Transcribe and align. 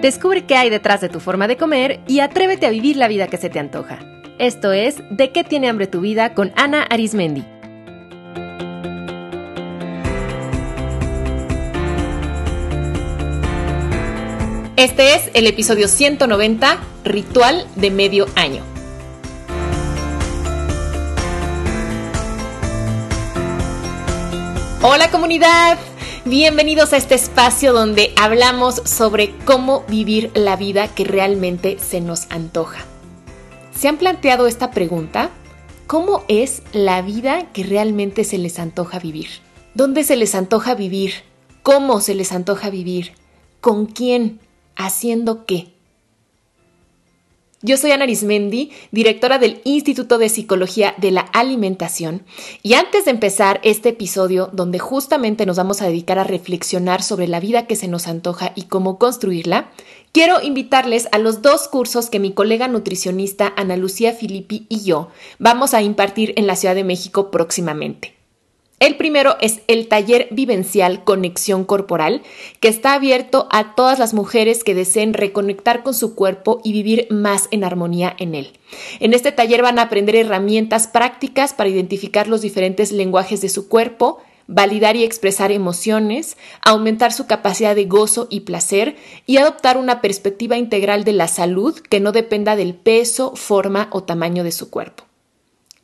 Descubre 0.00 0.44
qué 0.46 0.54
hay 0.54 0.70
detrás 0.70 1.00
de 1.00 1.08
tu 1.08 1.18
forma 1.18 1.48
de 1.48 1.56
comer 1.56 1.98
y 2.06 2.20
atrévete 2.20 2.66
a 2.66 2.70
vivir 2.70 2.96
la 2.96 3.08
vida 3.08 3.26
que 3.26 3.36
se 3.36 3.50
te 3.50 3.58
antoja. 3.58 3.98
Esto 4.38 4.72
es 4.72 5.02
De 5.10 5.32
qué 5.32 5.42
tiene 5.42 5.68
hambre 5.68 5.88
tu 5.88 6.00
vida 6.00 6.34
con 6.34 6.52
Ana 6.54 6.84
Arismendi. 6.84 7.44
Este 14.76 15.16
es 15.16 15.30
el 15.34 15.48
episodio 15.48 15.88
190, 15.88 16.78
Ritual 17.02 17.66
de 17.74 17.90
Medio 17.90 18.26
Año. 18.36 18.62
Hola 24.80 25.10
comunidad, 25.10 25.76
bienvenidos 26.24 26.92
a 26.92 26.96
este 26.96 27.14
espacio 27.14 27.72
donde 27.72 28.12
hablamos 28.20 28.76
sobre 28.84 29.34
cómo 29.44 29.84
vivir 29.88 30.30
la 30.34 30.56
vida 30.56 30.88
que 30.88 31.04
realmente 31.04 31.78
se 31.78 32.00
nos 32.00 32.30
antoja. 32.30 32.84
¿Se 33.74 33.88
han 33.88 33.98
planteado 33.98 34.46
esta 34.46 34.70
pregunta? 34.70 35.30
¿Cómo 35.86 36.24
es 36.28 36.62
la 36.72 37.02
vida 37.02 37.52
que 37.52 37.62
realmente 37.62 38.24
se 38.24 38.38
les 38.38 38.58
antoja 38.58 38.98
vivir? 38.98 39.28
¿Dónde 39.74 40.04
se 40.04 40.16
les 40.16 40.34
antoja 40.34 40.74
vivir? 40.74 41.14
¿Cómo 41.62 42.00
se 42.00 42.14
les 42.14 42.32
antoja 42.32 42.70
vivir? 42.70 43.12
¿Con 43.60 43.86
quién? 43.86 44.40
¿Haciendo 44.76 45.46
qué? 45.46 45.77
Yo 47.60 47.76
soy 47.76 47.90
Ana 47.90 48.04
Arismendi, 48.04 48.70
directora 48.92 49.40
del 49.40 49.60
Instituto 49.64 50.18
de 50.18 50.28
Psicología 50.28 50.94
de 50.98 51.10
la 51.10 51.22
Alimentación, 51.22 52.22
y 52.62 52.74
antes 52.74 53.04
de 53.04 53.10
empezar 53.10 53.58
este 53.64 53.88
episodio 53.88 54.48
donde 54.52 54.78
justamente 54.78 55.44
nos 55.44 55.56
vamos 55.56 55.82
a 55.82 55.86
dedicar 55.86 56.20
a 56.20 56.24
reflexionar 56.24 57.02
sobre 57.02 57.26
la 57.26 57.40
vida 57.40 57.66
que 57.66 57.74
se 57.74 57.88
nos 57.88 58.06
antoja 58.06 58.52
y 58.54 58.66
cómo 58.66 58.96
construirla, 58.96 59.72
quiero 60.12 60.40
invitarles 60.40 61.08
a 61.10 61.18
los 61.18 61.42
dos 61.42 61.66
cursos 61.66 62.10
que 62.10 62.20
mi 62.20 62.32
colega 62.32 62.68
nutricionista 62.68 63.52
Ana 63.56 63.76
Lucía 63.76 64.12
Filippi 64.12 64.66
y 64.68 64.84
yo 64.84 65.08
vamos 65.40 65.74
a 65.74 65.82
impartir 65.82 66.34
en 66.36 66.46
la 66.46 66.54
Ciudad 66.54 66.76
de 66.76 66.84
México 66.84 67.32
próximamente. 67.32 68.17
El 68.80 68.96
primero 68.96 69.36
es 69.40 69.60
el 69.66 69.88
taller 69.88 70.28
vivencial 70.30 71.02
Conexión 71.02 71.64
Corporal, 71.64 72.22
que 72.60 72.68
está 72.68 72.94
abierto 72.94 73.48
a 73.50 73.74
todas 73.74 73.98
las 73.98 74.14
mujeres 74.14 74.62
que 74.62 74.76
deseen 74.76 75.14
reconectar 75.14 75.82
con 75.82 75.94
su 75.94 76.14
cuerpo 76.14 76.60
y 76.62 76.72
vivir 76.72 77.08
más 77.10 77.48
en 77.50 77.64
armonía 77.64 78.14
en 78.18 78.36
él. 78.36 78.52
En 79.00 79.14
este 79.14 79.32
taller 79.32 79.62
van 79.62 79.80
a 79.80 79.82
aprender 79.82 80.14
herramientas 80.14 80.86
prácticas 80.86 81.54
para 81.54 81.70
identificar 81.70 82.28
los 82.28 82.40
diferentes 82.40 82.92
lenguajes 82.92 83.40
de 83.40 83.48
su 83.48 83.68
cuerpo, 83.68 84.18
validar 84.46 84.94
y 84.94 85.02
expresar 85.02 85.50
emociones, 85.50 86.36
aumentar 86.62 87.12
su 87.12 87.26
capacidad 87.26 87.74
de 87.74 87.84
gozo 87.84 88.28
y 88.30 88.40
placer 88.40 88.96
y 89.26 89.38
adoptar 89.38 89.76
una 89.76 90.00
perspectiva 90.00 90.56
integral 90.56 91.02
de 91.02 91.14
la 91.14 91.26
salud 91.26 91.76
que 91.78 91.98
no 91.98 92.12
dependa 92.12 92.54
del 92.54 92.74
peso, 92.74 93.34
forma 93.34 93.88
o 93.90 94.04
tamaño 94.04 94.44
de 94.44 94.52
su 94.52 94.70
cuerpo. 94.70 95.07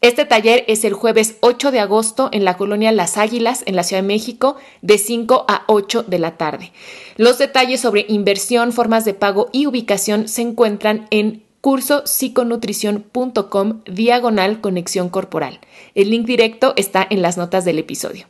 Este 0.04 0.24
taller 0.26 0.64
es 0.68 0.84
el 0.84 0.92
jueves 0.92 1.38
8 1.40 1.70
de 1.70 1.80
agosto 1.80 2.28
en 2.30 2.44
la 2.44 2.58
colonia 2.58 2.92
Las 2.92 3.16
Águilas, 3.16 3.62
en 3.64 3.74
la 3.74 3.84
Ciudad 3.84 4.02
de 4.02 4.08
México, 4.08 4.56
de 4.82 4.98
5 4.98 5.46
a 5.48 5.64
8 5.66 6.02
de 6.02 6.18
la 6.18 6.36
tarde. 6.36 6.72
Los 7.16 7.38
detalles 7.38 7.80
sobre 7.80 8.04
inversión, 8.06 8.72
formas 8.72 9.06
de 9.06 9.14
pago 9.14 9.48
y 9.50 9.64
ubicación 9.64 10.28
se 10.28 10.42
encuentran 10.42 11.06
en 11.08 11.42
cursopsiconutrición.com 11.62 13.80
diagonal 13.86 14.60
conexión 14.60 15.08
corporal. 15.08 15.60
El 15.94 16.10
link 16.10 16.26
directo 16.26 16.74
está 16.76 17.06
en 17.08 17.22
las 17.22 17.38
notas 17.38 17.64
del 17.64 17.78
episodio. 17.78 18.26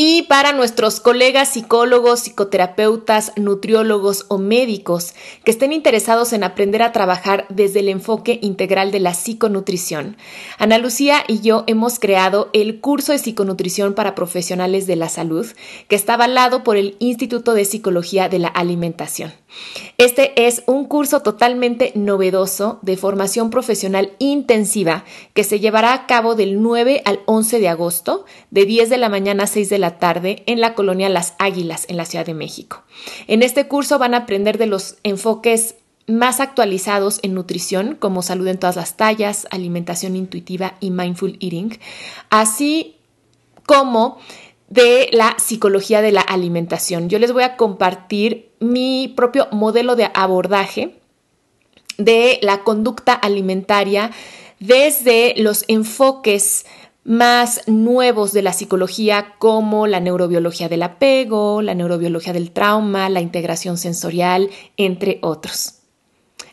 Y 0.00 0.22
para 0.28 0.52
nuestros 0.52 1.00
colegas 1.00 1.48
psicólogos, 1.48 2.20
psicoterapeutas, 2.20 3.32
nutriólogos 3.34 4.26
o 4.28 4.38
médicos 4.38 5.12
que 5.42 5.50
estén 5.50 5.72
interesados 5.72 6.32
en 6.32 6.44
aprender 6.44 6.82
a 6.82 6.92
trabajar 6.92 7.46
desde 7.48 7.80
el 7.80 7.88
enfoque 7.88 8.38
integral 8.40 8.92
de 8.92 9.00
la 9.00 9.12
psiconutrición, 9.12 10.16
Ana 10.56 10.78
Lucía 10.78 11.24
y 11.26 11.40
yo 11.40 11.64
hemos 11.66 11.98
creado 11.98 12.48
el 12.52 12.78
curso 12.78 13.10
de 13.10 13.18
psiconutrición 13.18 13.94
para 13.94 14.14
profesionales 14.14 14.86
de 14.86 14.94
la 14.94 15.08
salud 15.08 15.48
que 15.88 15.96
está 15.96 16.14
avalado 16.14 16.62
por 16.62 16.76
el 16.76 16.94
Instituto 17.00 17.54
de 17.54 17.64
Psicología 17.64 18.28
de 18.28 18.38
la 18.38 18.46
Alimentación. 18.46 19.32
Este 19.96 20.46
es 20.46 20.62
un 20.66 20.84
curso 20.84 21.22
totalmente 21.22 21.90
novedoso 21.96 22.78
de 22.82 22.96
formación 22.96 23.50
profesional 23.50 24.12
intensiva 24.20 25.04
que 25.34 25.42
se 25.42 25.58
llevará 25.58 25.92
a 25.92 26.06
cabo 26.06 26.36
del 26.36 26.62
9 26.62 27.02
al 27.04 27.20
11 27.26 27.58
de 27.58 27.68
agosto, 27.68 28.24
de 28.52 28.66
10 28.66 28.90
de 28.90 28.98
la 28.98 29.08
mañana 29.08 29.44
a 29.44 29.46
6 29.48 29.70
de 29.70 29.78
la 29.78 29.87
tarde, 29.92 30.42
en 30.46 30.60
la 30.60 30.74
colonia 30.74 31.08
Las 31.08 31.34
Águilas, 31.38 31.86
en 31.88 31.96
la 31.96 32.04
Ciudad 32.04 32.26
de 32.26 32.34
México. 32.34 32.82
En 33.26 33.42
este 33.42 33.68
curso 33.68 33.98
van 33.98 34.12
a 34.14 34.18
aprender 34.18 34.58
de 34.58 34.66
los 34.66 34.98
enfoques 35.02 35.76
más 36.06 36.40
actualizados 36.40 37.20
en 37.22 37.34
nutrición, 37.34 37.94
como 37.94 38.22
salud 38.22 38.48
en 38.48 38.58
todas 38.58 38.76
las 38.76 38.96
tallas, 38.96 39.46
alimentación 39.50 40.16
intuitiva 40.16 40.74
y 40.80 40.90
mindful 40.90 41.38
eating, 41.40 41.78
así 42.30 42.96
como 43.66 44.18
de 44.68 45.08
la 45.12 45.36
psicología 45.38 46.02
de 46.02 46.12
la 46.12 46.20
alimentación. 46.20 47.08
Yo 47.08 47.18
les 47.18 47.32
voy 47.32 47.42
a 47.42 47.56
compartir 47.56 48.50
mi 48.60 49.12
propio 49.16 49.48
modelo 49.52 49.96
de 49.96 50.10
abordaje 50.14 50.98
de 51.98 52.38
la 52.42 52.62
conducta 52.64 53.12
alimentaria 53.12 54.10
desde 54.60 55.34
los 55.36 55.64
enfoques 55.68 56.66
más 57.04 57.62
nuevos 57.66 58.32
de 58.32 58.42
la 58.42 58.52
psicología 58.52 59.34
como 59.38 59.86
la 59.86 60.00
neurobiología 60.00 60.68
del 60.68 60.82
apego, 60.82 61.62
la 61.62 61.74
neurobiología 61.74 62.32
del 62.32 62.50
trauma, 62.50 63.08
la 63.08 63.20
integración 63.20 63.78
sensorial, 63.78 64.50
entre 64.76 65.18
otros. 65.22 65.78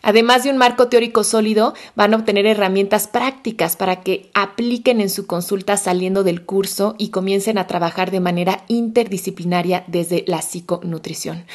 Además 0.08 0.44
de 0.44 0.52
un 0.52 0.58
marco 0.58 0.88
teórico 0.88 1.24
sólido, 1.24 1.74
van 1.96 2.14
a 2.14 2.18
obtener 2.18 2.46
herramientas 2.46 3.08
prácticas 3.08 3.76
para 3.76 4.04
que 4.04 4.30
apliquen 4.36 5.02
en 5.02 5.10
su 5.10 5.26
consulta 5.26 5.78
saliendo 5.78 6.24
del 6.24 6.46
curso 6.46 6.94
y 7.00 7.10
comiencen 7.10 7.58
a 7.58 7.66
trabajar 7.66 8.12
de 8.12 8.20
manera 8.20 8.66
interdisciplinaria 8.68 9.84
desde 9.88 10.24
la 10.28 10.44
psiconutrición. 10.44 11.46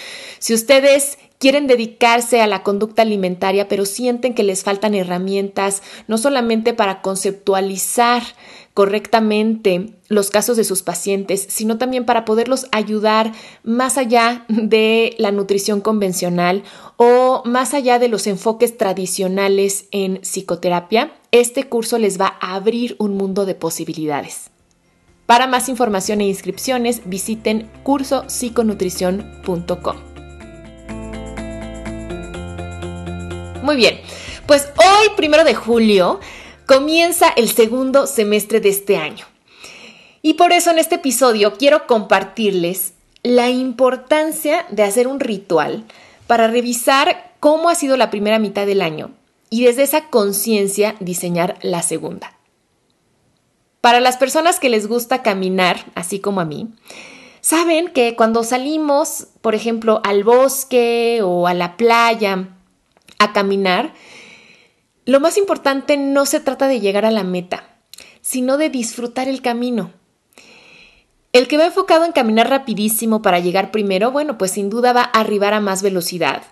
Si 0.40 0.52
ustedes 0.52 1.16
quieren 1.38 1.68
dedicarse 1.68 2.42
a 2.42 2.48
la 2.48 2.64
conducta 2.64 3.02
alimentaria, 3.02 3.68
pero 3.68 3.86
sienten 3.86 4.34
que 4.34 4.42
les 4.42 4.64
faltan 4.64 4.96
herramientas, 4.96 5.82
no 6.08 6.18
solamente 6.18 6.74
para 6.74 7.02
conceptualizar 7.02 8.24
correctamente 8.74 9.94
los 10.08 10.30
casos 10.30 10.56
de 10.56 10.64
sus 10.64 10.82
pacientes, 10.82 11.46
sino 11.48 11.78
también 11.78 12.04
para 12.04 12.24
poderlos 12.24 12.66
ayudar 12.72 13.32
más 13.62 13.98
allá 13.98 14.44
de 14.48 15.14
la 15.18 15.30
nutrición 15.32 15.80
convencional 15.80 16.62
o 16.96 17.42
más 17.44 17.74
allá 17.74 17.98
de 17.98 18.08
los 18.08 18.26
enfoques 18.26 18.76
tradicionales 18.76 19.86
en 19.90 20.20
psicoterapia, 20.22 21.12
este 21.32 21.68
curso 21.68 21.98
les 21.98 22.20
va 22.20 22.36
a 22.40 22.54
abrir 22.54 22.96
un 22.98 23.16
mundo 23.16 23.46
de 23.46 23.54
posibilidades. 23.54 24.50
Para 25.26 25.46
más 25.46 25.68
información 25.68 26.20
e 26.20 26.26
inscripciones, 26.26 27.02
visiten 27.04 27.70
cursopsiconutrición.com. 27.84 29.96
Muy 33.62 33.76
bien, 33.76 34.00
pues 34.46 34.68
hoy, 34.76 35.08
primero 35.16 35.44
de 35.44 35.54
julio, 35.54 36.18
comienza 36.70 37.28
el 37.30 37.50
segundo 37.50 38.06
semestre 38.06 38.60
de 38.60 38.68
este 38.68 38.96
año. 38.96 39.26
Y 40.22 40.34
por 40.34 40.52
eso 40.52 40.70
en 40.70 40.78
este 40.78 40.94
episodio 40.94 41.54
quiero 41.54 41.88
compartirles 41.88 42.92
la 43.24 43.50
importancia 43.50 44.64
de 44.70 44.84
hacer 44.84 45.08
un 45.08 45.18
ritual 45.18 45.84
para 46.28 46.46
revisar 46.46 47.34
cómo 47.40 47.70
ha 47.70 47.74
sido 47.74 47.96
la 47.96 48.08
primera 48.08 48.38
mitad 48.38 48.66
del 48.66 48.82
año 48.82 49.10
y 49.50 49.64
desde 49.64 49.82
esa 49.82 50.10
conciencia 50.10 50.94
diseñar 51.00 51.58
la 51.62 51.82
segunda. 51.82 52.38
Para 53.80 53.98
las 53.98 54.16
personas 54.16 54.60
que 54.60 54.68
les 54.68 54.86
gusta 54.86 55.24
caminar, 55.24 55.86
así 55.96 56.20
como 56.20 56.40
a 56.40 56.44
mí, 56.44 56.68
saben 57.40 57.88
que 57.88 58.14
cuando 58.14 58.44
salimos, 58.44 59.26
por 59.40 59.56
ejemplo, 59.56 60.00
al 60.04 60.22
bosque 60.22 61.18
o 61.24 61.48
a 61.48 61.54
la 61.54 61.76
playa 61.76 62.46
a 63.18 63.32
caminar, 63.32 63.92
lo 65.10 65.18
más 65.18 65.36
importante 65.36 65.96
no 65.96 66.24
se 66.24 66.38
trata 66.38 66.68
de 66.68 66.78
llegar 66.78 67.04
a 67.04 67.10
la 67.10 67.24
meta, 67.24 67.64
sino 68.20 68.58
de 68.58 68.70
disfrutar 68.70 69.26
el 69.26 69.42
camino. 69.42 69.92
El 71.32 71.48
que 71.48 71.56
va 71.56 71.66
enfocado 71.66 72.04
en 72.04 72.12
caminar 72.12 72.48
rapidísimo 72.48 73.20
para 73.20 73.40
llegar 73.40 73.72
primero, 73.72 74.12
bueno, 74.12 74.38
pues 74.38 74.52
sin 74.52 74.70
duda 74.70 74.92
va 74.92 75.02
a 75.02 75.20
arribar 75.20 75.52
a 75.52 75.60
más 75.60 75.82
velocidad, 75.82 76.44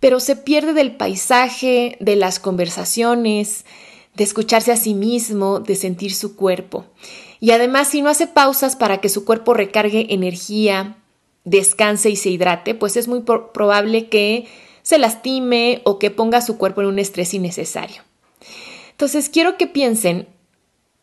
pero 0.00 0.18
se 0.18 0.34
pierde 0.34 0.72
del 0.72 0.96
paisaje, 0.96 1.98
de 2.00 2.16
las 2.16 2.40
conversaciones, 2.40 3.66
de 4.14 4.24
escucharse 4.24 4.72
a 4.72 4.76
sí 4.76 4.94
mismo, 4.94 5.60
de 5.60 5.76
sentir 5.76 6.14
su 6.14 6.36
cuerpo. 6.36 6.86
Y 7.38 7.50
además, 7.50 7.88
si 7.88 8.00
no 8.00 8.08
hace 8.08 8.26
pausas 8.26 8.76
para 8.76 9.02
que 9.02 9.10
su 9.10 9.26
cuerpo 9.26 9.52
recargue 9.52 10.06
energía, 10.14 10.96
descanse 11.44 12.08
y 12.08 12.16
se 12.16 12.30
hidrate, 12.30 12.74
pues 12.74 12.96
es 12.96 13.08
muy 13.08 13.20
probable 13.20 14.08
que 14.08 14.48
se 14.80 14.96
lastime 14.96 15.82
o 15.84 15.98
que 15.98 16.10
ponga 16.10 16.40
su 16.40 16.56
cuerpo 16.56 16.80
en 16.80 16.86
un 16.86 16.98
estrés 16.98 17.34
innecesario. 17.34 18.05
Entonces, 18.96 19.28
quiero 19.28 19.58
que 19.58 19.66
piensen, 19.66 20.26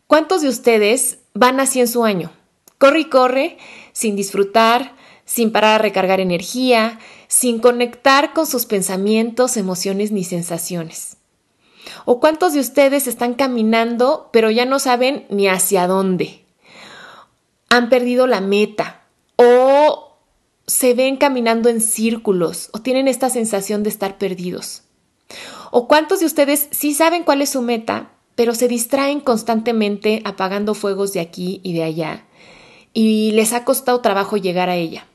¿cuántos 0.07 0.42
de 0.42 0.50
ustedes 0.50 1.19
van 1.36 1.60
así 1.60 1.80
en 1.80 1.88
su 1.88 2.06
año? 2.06 2.31
Corre 2.80 3.01
y 3.01 3.06
corre, 3.06 3.60
sin 3.92 4.16
disfrutar, 4.16 4.95
sin 5.25 5.51
parar 5.51 5.75
a 5.75 5.84
recargar 5.84 6.19
energía, 6.19 6.98
sin 7.28 7.60
conectar 7.60 8.34
con 8.34 8.48
sus 8.48 8.66
pensamientos, 8.66 9.57
emociones 9.57 10.12
ni 10.12 10.24
sensaciones. 10.24 11.18
¿O 12.06 12.19
cuántos 12.19 12.54
de 12.54 12.62
ustedes 12.62 13.06
están 13.06 13.36
caminando 13.36 14.31
pero 14.34 14.50
ya 14.50 14.66
no 14.66 14.80
saben 14.80 15.28
ni 15.30 15.48
hacia 15.48 15.86
dónde? 15.86 16.46
Han 17.69 17.89
perdido 17.89 18.25
la 18.25 18.42
meta 18.42 19.04
o 19.36 20.18
se 20.66 20.96
ven 20.96 21.18
caminando 21.18 21.69
en 21.69 21.80
círculos 21.80 22.72
o 22.74 22.81
tienen 22.81 23.07
esta 23.07 23.30
sensación 23.30 23.84
de 23.84 23.89
estar 23.89 24.18
perdidos. 24.18 24.81
¿O 25.75 25.88
cuántos 25.88 26.20
de 26.20 26.28
ustedes 26.28 26.68
sí 26.70 26.94
saben 26.94 27.24
cuál 27.24 27.42
es 27.42 27.50
su 27.50 27.64
meta, 27.64 28.12
pero 28.36 28.54
se 28.54 28.68
distraen 28.68 29.20
constantemente 29.20 30.22
apagando 30.24 30.75
fuegos 30.75 31.14
de 31.14 31.20
aquí 31.20 31.62
y 31.64 31.74
de 31.74 31.81
allá 31.81 32.25
y 32.94 33.31
les 33.31 33.54
ha 33.54 33.66
costado 33.66 34.00
trabajo 34.00 34.38
llegar 34.38 34.70
a 34.70 34.75
ella? 34.75 35.08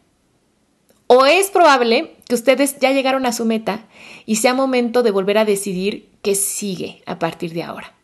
O 1.07 1.27
es 1.27 1.51
probable 1.51 2.17
que 2.27 2.35
ustedes 2.35 2.77
ya 2.81 2.91
llegaron 2.91 3.25
a 3.25 3.33
su 3.33 3.45
meta 3.45 3.87
y 4.27 4.35
sea 4.35 4.53
momento 4.53 5.05
de 5.05 5.13
volver 5.13 5.39
a 5.39 5.45
decidir 5.45 6.11
qué 6.23 6.35
sigue 6.35 7.05
a 7.07 7.21
partir 7.21 7.53
de 7.53 7.63
ahora. 7.63 7.95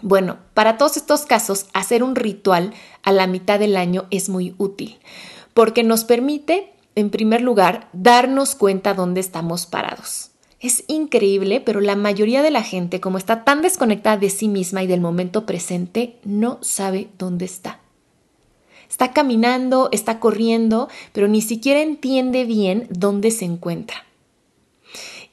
Bueno, 0.00 0.38
para 0.54 0.78
todos 0.78 0.96
estos 0.96 1.26
casos, 1.26 1.66
hacer 1.74 2.02
un 2.02 2.16
ritual 2.16 2.72
a 3.02 3.12
la 3.12 3.26
mitad 3.26 3.58
del 3.58 3.76
año 3.76 4.06
es 4.10 4.30
muy 4.30 4.54
útil, 4.56 5.00
porque 5.52 5.82
nos 5.82 6.04
permite, 6.04 6.72
en 6.94 7.10
primer 7.10 7.42
lugar, 7.42 7.90
darnos 7.92 8.54
cuenta 8.54 8.94
dónde 8.94 9.20
estamos 9.20 9.66
parados. 9.66 10.31
Es 10.62 10.84
increíble, 10.86 11.60
pero 11.60 11.80
la 11.80 11.96
mayoría 11.96 12.40
de 12.40 12.52
la 12.52 12.62
gente, 12.62 13.00
como 13.00 13.18
está 13.18 13.42
tan 13.42 13.62
desconectada 13.62 14.16
de 14.16 14.30
sí 14.30 14.46
misma 14.46 14.84
y 14.84 14.86
del 14.86 15.00
momento 15.00 15.44
presente, 15.44 16.16
no 16.24 16.58
sabe 16.62 17.08
dónde 17.18 17.44
está. 17.44 17.80
Está 18.88 19.12
caminando, 19.12 19.88
está 19.90 20.20
corriendo, 20.20 20.88
pero 21.12 21.26
ni 21.26 21.42
siquiera 21.42 21.80
entiende 21.80 22.44
bien 22.44 22.86
dónde 22.90 23.32
se 23.32 23.44
encuentra. 23.44 24.04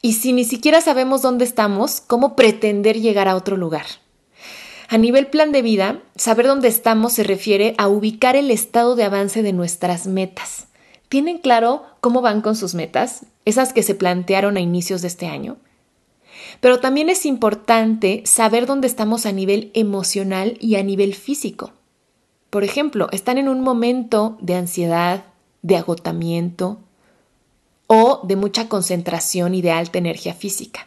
Y 0.02 0.14
si 0.14 0.32
ni 0.32 0.44
siquiera 0.44 0.80
sabemos 0.80 1.22
dónde 1.22 1.44
estamos, 1.44 2.00
¿cómo 2.00 2.34
pretender 2.34 3.00
llegar 3.00 3.28
a 3.28 3.36
otro 3.36 3.56
lugar? 3.56 3.86
A 4.88 4.98
nivel 4.98 5.28
plan 5.28 5.52
de 5.52 5.62
vida, 5.62 6.02
saber 6.16 6.48
dónde 6.48 6.66
estamos 6.66 7.12
se 7.12 7.22
refiere 7.22 7.76
a 7.78 7.86
ubicar 7.86 8.34
el 8.34 8.50
estado 8.50 8.96
de 8.96 9.04
avance 9.04 9.42
de 9.42 9.52
nuestras 9.52 10.08
metas. 10.08 10.66
¿Tienen 11.10 11.38
claro 11.38 11.82
cómo 12.00 12.20
van 12.20 12.40
con 12.40 12.54
sus 12.54 12.76
metas? 12.76 13.26
Esas 13.44 13.72
que 13.72 13.82
se 13.82 13.96
plantearon 13.96 14.56
a 14.56 14.60
inicios 14.60 15.02
de 15.02 15.08
este 15.08 15.26
año. 15.26 15.56
Pero 16.60 16.78
también 16.78 17.10
es 17.10 17.26
importante 17.26 18.22
saber 18.26 18.64
dónde 18.64 18.86
estamos 18.86 19.26
a 19.26 19.32
nivel 19.32 19.72
emocional 19.74 20.56
y 20.60 20.76
a 20.76 20.84
nivel 20.84 21.16
físico. 21.16 21.72
Por 22.48 22.62
ejemplo, 22.62 23.08
están 23.10 23.38
en 23.38 23.48
un 23.48 23.60
momento 23.60 24.38
de 24.40 24.54
ansiedad, 24.54 25.24
de 25.62 25.76
agotamiento 25.76 26.78
o 27.88 28.20
de 28.22 28.36
mucha 28.36 28.68
concentración 28.68 29.56
y 29.56 29.62
de 29.62 29.72
alta 29.72 29.98
energía 29.98 30.34
física. 30.34 30.86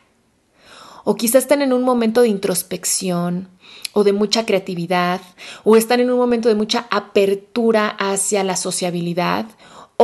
O 1.04 1.16
quizás 1.16 1.44
están 1.44 1.62
en 1.62 1.74
un 1.74 1.84
momento 1.84 2.22
de 2.22 2.30
introspección 2.30 3.50
o 3.92 4.06
de 4.06 4.14
mucha 4.14 4.46
creatividad, 4.46 5.20
o 5.66 5.76
están 5.76 6.00
en 6.00 6.10
un 6.10 6.18
momento 6.18 6.48
de 6.48 6.56
mucha 6.56 6.88
apertura 6.90 7.90
hacia 7.90 8.44
la 8.46 8.56
sociabilidad, 8.56 9.48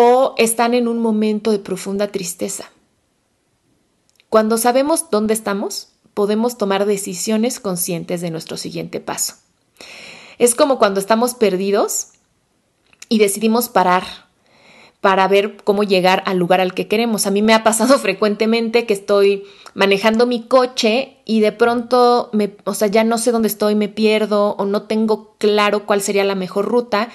o 0.02 0.34
están 0.38 0.74
en 0.76 0.88
un 0.88 1.00
momento 1.00 1.52
de 1.52 1.60
profunda 1.60 2.08
tristeza. 2.08 2.72
Cuando 4.30 4.58
sabemos 4.58 5.10
dónde 5.12 5.34
estamos, 5.34 5.90
podemos 6.14 6.58
tomar 6.58 6.86
decisiones 6.86 7.60
conscientes 7.60 8.22
de 8.22 8.32
nuestro 8.32 8.56
siguiente 8.56 9.02
paso. 9.02 9.34
Es 10.38 10.56
como 10.56 10.80
cuando 10.80 11.02
estamos 11.02 11.34
perdidos 11.34 12.12
y 13.10 13.20
decidimos 13.20 13.68
parar 13.68 14.06
para 15.02 15.28
ver 15.28 15.58
cómo 15.66 15.84
llegar 15.84 16.24
al 16.26 16.38
lugar 16.38 16.62
al 16.62 16.74
que 16.74 16.88
queremos. 16.88 17.28
A 17.28 17.32
mí 17.32 17.42
me 17.42 17.54
ha 17.54 17.66
pasado 17.66 18.00
frecuentemente 18.00 18.86
que 18.86 18.94
estoy 18.94 19.44
manejando 19.74 20.26
mi 20.26 20.44
coche 20.44 21.18
y 21.26 21.42
de 21.42 21.52
pronto 21.52 22.30
me, 22.32 22.56
o 22.64 22.74
sea, 22.74 22.88
ya 22.88 23.04
no 23.04 23.18
sé 23.18 23.34
dónde 23.34 23.50
estoy, 23.50 23.76
me 23.76 23.90
pierdo 23.90 24.56
o 24.56 24.66
no 24.66 24.84
tengo 24.84 25.36
claro 25.40 25.86
cuál 25.86 26.02
sería 26.02 26.24
la 26.24 26.36
mejor 26.36 26.68
ruta 26.68 27.10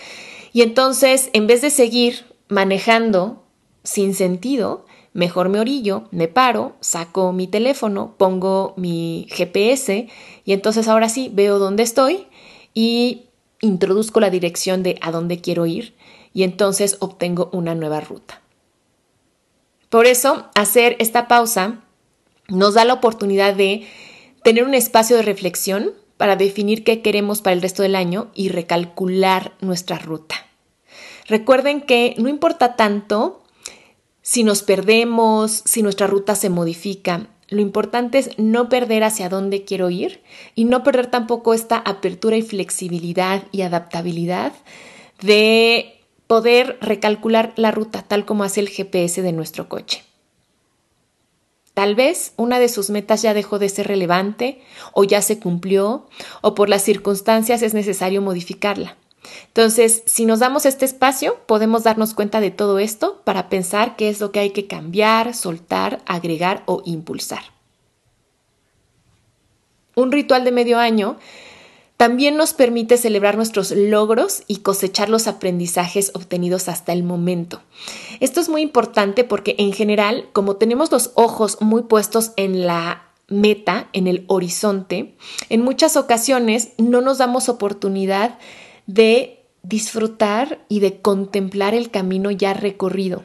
y 0.52 0.60
entonces 0.60 1.30
en 1.32 1.46
vez 1.46 1.62
de 1.62 1.70
seguir 1.70 2.33
manejando 2.54 3.42
sin 3.82 4.14
sentido, 4.14 4.86
mejor 5.12 5.48
me 5.48 5.60
orillo, 5.60 6.04
me 6.12 6.28
paro, 6.28 6.76
saco 6.80 7.32
mi 7.32 7.46
teléfono, 7.48 8.14
pongo 8.16 8.72
mi 8.76 9.26
GPS 9.30 10.08
y 10.44 10.52
entonces 10.52 10.88
ahora 10.88 11.08
sí 11.08 11.30
veo 11.32 11.58
dónde 11.58 11.82
estoy 11.82 12.26
y 12.72 13.24
introduzco 13.60 14.20
la 14.20 14.30
dirección 14.30 14.82
de 14.82 14.98
a 15.02 15.10
dónde 15.10 15.40
quiero 15.40 15.66
ir 15.66 15.94
y 16.32 16.44
entonces 16.44 16.96
obtengo 17.00 17.50
una 17.52 17.74
nueva 17.74 18.00
ruta. 18.00 18.40
Por 19.90 20.06
eso, 20.06 20.46
hacer 20.54 20.96
esta 20.98 21.28
pausa 21.28 21.80
nos 22.48 22.74
da 22.74 22.84
la 22.84 22.94
oportunidad 22.94 23.54
de 23.54 23.86
tener 24.42 24.64
un 24.64 24.74
espacio 24.74 25.16
de 25.16 25.22
reflexión 25.22 25.92
para 26.16 26.36
definir 26.36 26.84
qué 26.84 27.02
queremos 27.02 27.42
para 27.42 27.54
el 27.54 27.62
resto 27.62 27.82
del 27.82 27.96
año 27.96 28.30
y 28.34 28.48
recalcular 28.48 29.54
nuestra 29.60 29.98
ruta. 29.98 30.36
Recuerden 31.26 31.80
que 31.80 32.14
no 32.18 32.28
importa 32.28 32.76
tanto 32.76 33.42
si 34.22 34.42
nos 34.42 34.62
perdemos, 34.62 35.62
si 35.64 35.82
nuestra 35.82 36.06
ruta 36.06 36.34
se 36.34 36.50
modifica, 36.50 37.28
lo 37.48 37.60
importante 37.60 38.18
es 38.18 38.30
no 38.38 38.68
perder 38.68 39.04
hacia 39.04 39.28
dónde 39.28 39.64
quiero 39.64 39.90
ir 39.90 40.22
y 40.54 40.64
no 40.64 40.82
perder 40.82 41.08
tampoco 41.08 41.54
esta 41.54 41.76
apertura 41.76 42.36
y 42.36 42.42
flexibilidad 42.42 43.44
y 43.52 43.62
adaptabilidad 43.62 44.52
de 45.20 46.00
poder 46.26 46.78
recalcular 46.80 47.52
la 47.56 47.70
ruta 47.70 48.02
tal 48.02 48.24
como 48.24 48.44
hace 48.44 48.60
el 48.60 48.68
GPS 48.68 49.22
de 49.22 49.32
nuestro 49.32 49.68
coche. 49.68 50.02
Tal 51.74 51.94
vez 51.94 52.32
una 52.36 52.60
de 52.60 52.68
sus 52.68 52.88
metas 52.90 53.22
ya 53.22 53.34
dejó 53.34 53.58
de 53.58 53.68
ser 53.68 53.88
relevante 53.88 54.62
o 54.92 55.04
ya 55.04 55.20
se 55.22 55.38
cumplió 55.38 56.06
o 56.40 56.54
por 56.54 56.68
las 56.68 56.82
circunstancias 56.82 57.62
es 57.62 57.74
necesario 57.74 58.22
modificarla. 58.22 58.96
Entonces, 59.48 60.02
si 60.06 60.26
nos 60.26 60.38
damos 60.38 60.66
este 60.66 60.84
espacio, 60.84 61.38
podemos 61.46 61.84
darnos 61.84 62.14
cuenta 62.14 62.40
de 62.40 62.50
todo 62.50 62.78
esto 62.78 63.20
para 63.24 63.48
pensar 63.48 63.96
qué 63.96 64.08
es 64.08 64.20
lo 64.20 64.32
que 64.32 64.40
hay 64.40 64.50
que 64.50 64.66
cambiar, 64.66 65.34
soltar, 65.34 66.02
agregar 66.06 66.62
o 66.66 66.82
impulsar. 66.84 67.42
Un 69.94 70.10
ritual 70.12 70.44
de 70.44 70.52
medio 70.52 70.78
año 70.78 71.18
también 71.96 72.36
nos 72.36 72.54
permite 72.54 72.96
celebrar 72.96 73.36
nuestros 73.36 73.70
logros 73.70 74.42
y 74.48 74.58
cosechar 74.58 75.08
los 75.08 75.28
aprendizajes 75.28 76.10
obtenidos 76.14 76.68
hasta 76.68 76.92
el 76.92 77.04
momento. 77.04 77.62
Esto 78.18 78.40
es 78.40 78.48
muy 78.48 78.62
importante 78.62 79.22
porque 79.22 79.54
en 79.58 79.72
general, 79.72 80.28
como 80.32 80.56
tenemos 80.56 80.90
los 80.90 81.12
ojos 81.14 81.58
muy 81.60 81.82
puestos 81.82 82.32
en 82.36 82.66
la 82.66 83.04
meta, 83.28 83.88
en 83.92 84.08
el 84.08 84.24
horizonte, 84.26 85.14
en 85.48 85.62
muchas 85.62 85.96
ocasiones 85.96 86.70
no 86.78 87.00
nos 87.00 87.18
damos 87.18 87.48
oportunidad 87.48 88.38
de 88.86 89.44
disfrutar 89.62 90.64
y 90.68 90.80
de 90.80 91.00
contemplar 91.00 91.74
el 91.74 91.90
camino 91.90 92.30
ya 92.30 92.54
recorrido. 92.54 93.24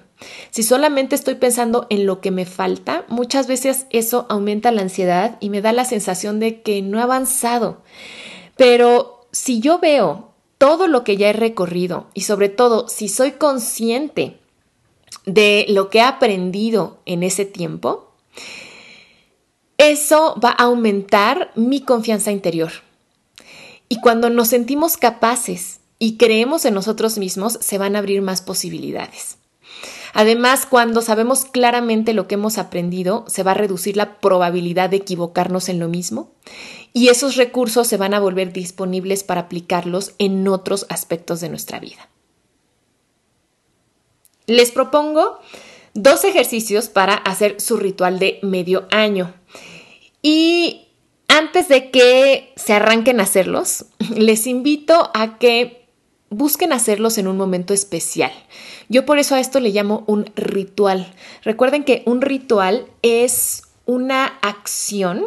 Si 0.52 0.64
solamente 0.64 1.16
estoy 1.16 1.36
pensando 1.36 1.88
en 1.90 2.06
lo 2.06 2.22
que 2.22 2.32
me 2.32 2.46
falta, 2.46 3.06
muchas 3.08 3.48
veces 3.48 3.86
eso 3.90 4.26
aumenta 4.30 4.72
la 4.72 4.82
ansiedad 4.82 5.38
y 5.40 5.50
me 5.50 5.62
da 5.62 5.72
la 5.72 5.86
sensación 5.86 6.40
de 6.40 6.62
que 6.62 6.82
no 6.82 7.00
he 7.00 7.02
avanzado. 7.02 7.82
Pero 8.58 9.28
si 9.32 9.60
yo 9.60 9.80
veo 9.80 10.34
todo 10.58 10.88
lo 10.88 11.04
que 11.04 11.16
ya 11.16 11.30
he 11.30 11.34
recorrido 11.34 12.08
y 12.14 12.22
sobre 12.22 12.50
todo 12.50 12.88
si 12.90 13.08
soy 13.08 13.34
consciente 13.34 14.40
de 15.26 15.66
lo 15.70 15.90
que 15.90 16.00
he 16.00 16.02
aprendido 16.02 17.00
en 17.06 17.24
ese 17.24 17.46
tiempo, 17.46 18.14
eso 19.78 20.38
va 20.44 20.50
a 20.50 20.64
aumentar 20.64 21.52
mi 21.56 21.82
confianza 21.82 22.32
interior 22.32 22.72
y 23.90 24.00
cuando 24.00 24.30
nos 24.30 24.48
sentimos 24.50 24.98
capaces 24.98 25.80
y 25.98 26.18
creemos 26.18 26.64
en 26.66 26.76
nosotros 26.76 27.18
mismos, 27.18 27.58
se 27.60 27.78
van 27.78 27.96
a 27.96 28.00
abrir 28.00 28.22
más 28.22 28.42
posibilidades. 28.42 29.38
Además, 30.14 30.66
cuando 30.66 31.02
sabemos 31.02 31.46
claramente 31.46 32.14
lo 32.14 32.28
que 32.28 32.36
hemos 32.36 32.58
aprendido, 32.58 33.26
se 33.28 33.44
va 33.44 33.52
a 33.52 33.56
reducir 33.56 33.98
la 33.98 34.20
probabilidad 34.20 34.90
de 34.90 34.98
equivocarnos 34.98 35.70
en 35.70 35.80
lo 35.80 35.88
mismo 35.88 36.32
y 36.94 37.10
esos 37.10 37.36
recursos 37.36 37.88
se 37.88 37.98
van 37.98 38.14
a 38.14 38.20
volver 38.20 38.52
disponibles 38.52 39.24
para 39.24 39.42
aplicarlos 39.42 40.14
en 40.18 40.48
otros 40.48 40.86
aspectos 40.90 41.42
de 41.42 41.50
nuestra 41.50 41.80
vida. 41.80 42.10
Les 44.48 44.72
propongo 44.72 45.40
dos 45.94 46.24
ejercicios 46.24 46.90
para 46.90 47.14
hacer 47.14 47.62
su 47.62 47.78
ritual 47.78 48.18
de 48.18 48.40
medio 48.42 48.88
año. 48.90 49.34
Y 50.24 50.89
antes 51.30 51.68
de 51.68 51.92
que 51.92 52.54
se 52.56 52.74
arranquen 52.74 53.20
a 53.20 53.24
hacerlos, 53.24 53.86
les 54.16 54.48
invito 54.48 55.10
a 55.14 55.38
que 55.38 55.88
busquen 56.30 56.74
hacerlos 56.74 57.18
en 57.18 57.28
un 57.28 57.38
momento 57.38 57.74
especial. 57.74 58.32
Yo 58.90 59.06
por 59.06 59.20
eso 59.20 59.36
a 59.36 59.40
esto 59.40 59.60
le 59.60 59.70
llamo 59.70 60.04
un 60.08 60.32
ritual. 60.36 61.14
Recuerden 61.44 61.84
que 61.84 62.04
un 62.06 62.22
ritual 62.22 62.88
es 63.02 63.64
una 63.86 64.26
acción 64.42 65.26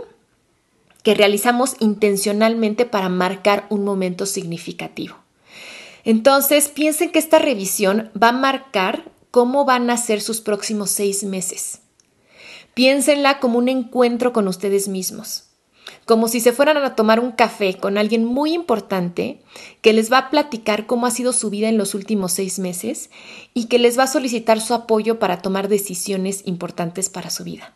que 1.02 1.14
realizamos 1.14 1.76
intencionalmente 1.80 2.86
para 2.86 3.08
marcar 3.08 3.66
un 3.70 3.84
momento 3.84 4.26
significativo. 4.26 5.16
Entonces, 6.04 6.68
piensen 6.68 7.10
que 7.10 7.18
esta 7.18 7.38
revisión 7.38 8.10
va 8.20 8.28
a 8.28 8.32
marcar 8.32 9.10
cómo 9.30 9.64
van 9.64 9.90
a 9.90 9.96
ser 9.96 10.20
sus 10.20 10.40
próximos 10.40 10.90
seis 10.90 11.24
meses. 11.24 11.80
Piénsenla 12.74 13.40
como 13.40 13.58
un 13.58 13.68
encuentro 13.68 14.32
con 14.32 14.48
ustedes 14.48 14.88
mismos, 14.88 15.51
como 16.04 16.28
si 16.28 16.40
se 16.40 16.52
fueran 16.52 16.76
a 16.78 16.94
tomar 16.96 17.20
un 17.20 17.32
café 17.32 17.76
con 17.78 17.96
alguien 17.96 18.24
muy 18.24 18.52
importante 18.52 19.40
que 19.80 19.92
les 19.92 20.12
va 20.12 20.18
a 20.18 20.30
platicar 20.30 20.86
cómo 20.86 21.06
ha 21.06 21.10
sido 21.10 21.32
su 21.32 21.50
vida 21.50 21.68
en 21.68 21.78
los 21.78 21.94
últimos 21.94 22.32
seis 22.32 22.58
meses 22.58 23.10
y 23.54 23.66
que 23.66 23.78
les 23.78 23.98
va 23.98 24.04
a 24.04 24.08
solicitar 24.08 24.60
su 24.60 24.74
apoyo 24.74 25.18
para 25.18 25.42
tomar 25.42 25.68
decisiones 25.68 26.42
importantes 26.46 27.08
para 27.08 27.30
su 27.30 27.44
vida. 27.44 27.72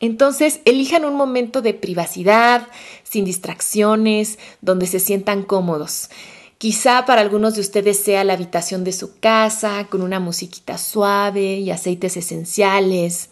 Entonces, 0.00 0.60
elijan 0.64 1.04
un 1.04 1.14
momento 1.14 1.62
de 1.62 1.72
privacidad, 1.72 2.66
sin 3.04 3.24
distracciones, 3.24 4.38
donde 4.60 4.86
se 4.86 4.98
sientan 4.98 5.44
cómodos. 5.44 6.10
Quizá 6.58 7.06
para 7.06 7.20
algunos 7.20 7.54
de 7.54 7.60
ustedes 7.60 8.00
sea 8.00 8.24
la 8.24 8.34
habitación 8.34 8.84
de 8.84 8.92
su 8.92 9.18
casa, 9.18 9.86
con 9.88 10.02
una 10.02 10.20
musiquita 10.20 10.78
suave 10.78 11.58
y 11.58 11.70
aceites 11.70 12.16
esenciales. 12.16 13.30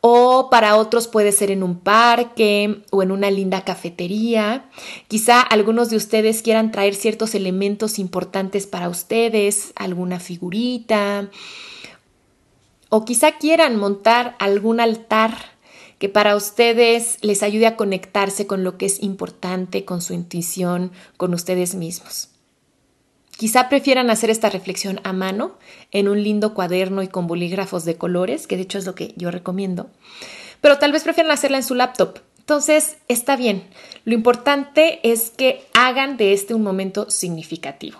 O 0.00 0.48
para 0.50 0.76
otros 0.76 1.08
puede 1.08 1.30
ser 1.30 1.50
en 1.50 1.62
un 1.62 1.78
parque 1.78 2.82
o 2.90 3.02
en 3.02 3.10
una 3.10 3.30
linda 3.30 3.64
cafetería. 3.64 4.64
Quizá 5.08 5.42
algunos 5.42 5.90
de 5.90 5.96
ustedes 5.96 6.40
quieran 6.40 6.72
traer 6.72 6.94
ciertos 6.94 7.34
elementos 7.34 7.98
importantes 7.98 8.66
para 8.66 8.88
ustedes, 8.88 9.72
alguna 9.76 10.18
figurita. 10.18 11.28
O 12.88 13.04
quizá 13.04 13.32
quieran 13.32 13.76
montar 13.76 14.36
algún 14.38 14.80
altar 14.80 15.36
que 15.98 16.08
para 16.08 16.34
ustedes 16.34 17.18
les 17.20 17.42
ayude 17.42 17.66
a 17.66 17.76
conectarse 17.76 18.46
con 18.46 18.64
lo 18.64 18.78
que 18.78 18.86
es 18.86 19.02
importante, 19.02 19.84
con 19.84 20.00
su 20.00 20.14
intuición, 20.14 20.92
con 21.18 21.34
ustedes 21.34 21.74
mismos. 21.74 22.29
Quizá 23.40 23.70
prefieran 23.70 24.10
hacer 24.10 24.28
esta 24.28 24.50
reflexión 24.50 25.00
a 25.02 25.14
mano, 25.14 25.56
en 25.92 26.08
un 26.08 26.22
lindo 26.22 26.52
cuaderno 26.52 27.02
y 27.02 27.08
con 27.08 27.26
bolígrafos 27.26 27.86
de 27.86 27.96
colores, 27.96 28.46
que 28.46 28.56
de 28.56 28.64
hecho 28.64 28.76
es 28.76 28.84
lo 28.84 28.94
que 28.94 29.14
yo 29.16 29.30
recomiendo, 29.30 29.88
pero 30.60 30.76
tal 30.76 30.92
vez 30.92 31.04
prefieran 31.04 31.32
hacerla 31.32 31.56
en 31.56 31.64
su 31.64 31.74
laptop. 31.74 32.18
Entonces, 32.38 32.98
está 33.08 33.36
bien. 33.36 33.64
Lo 34.04 34.12
importante 34.12 35.00
es 35.10 35.30
que 35.30 35.64
hagan 35.72 36.18
de 36.18 36.34
este 36.34 36.52
un 36.52 36.62
momento 36.62 37.08
significativo. 37.08 37.98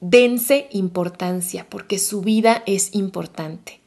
Dense 0.00 0.68
importancia, 0.70 1.66
porque 1.68 1.98
su 1.98 2.22
vida 2.22 2.62
es 2.64 2.94
importante. 2.94 3.82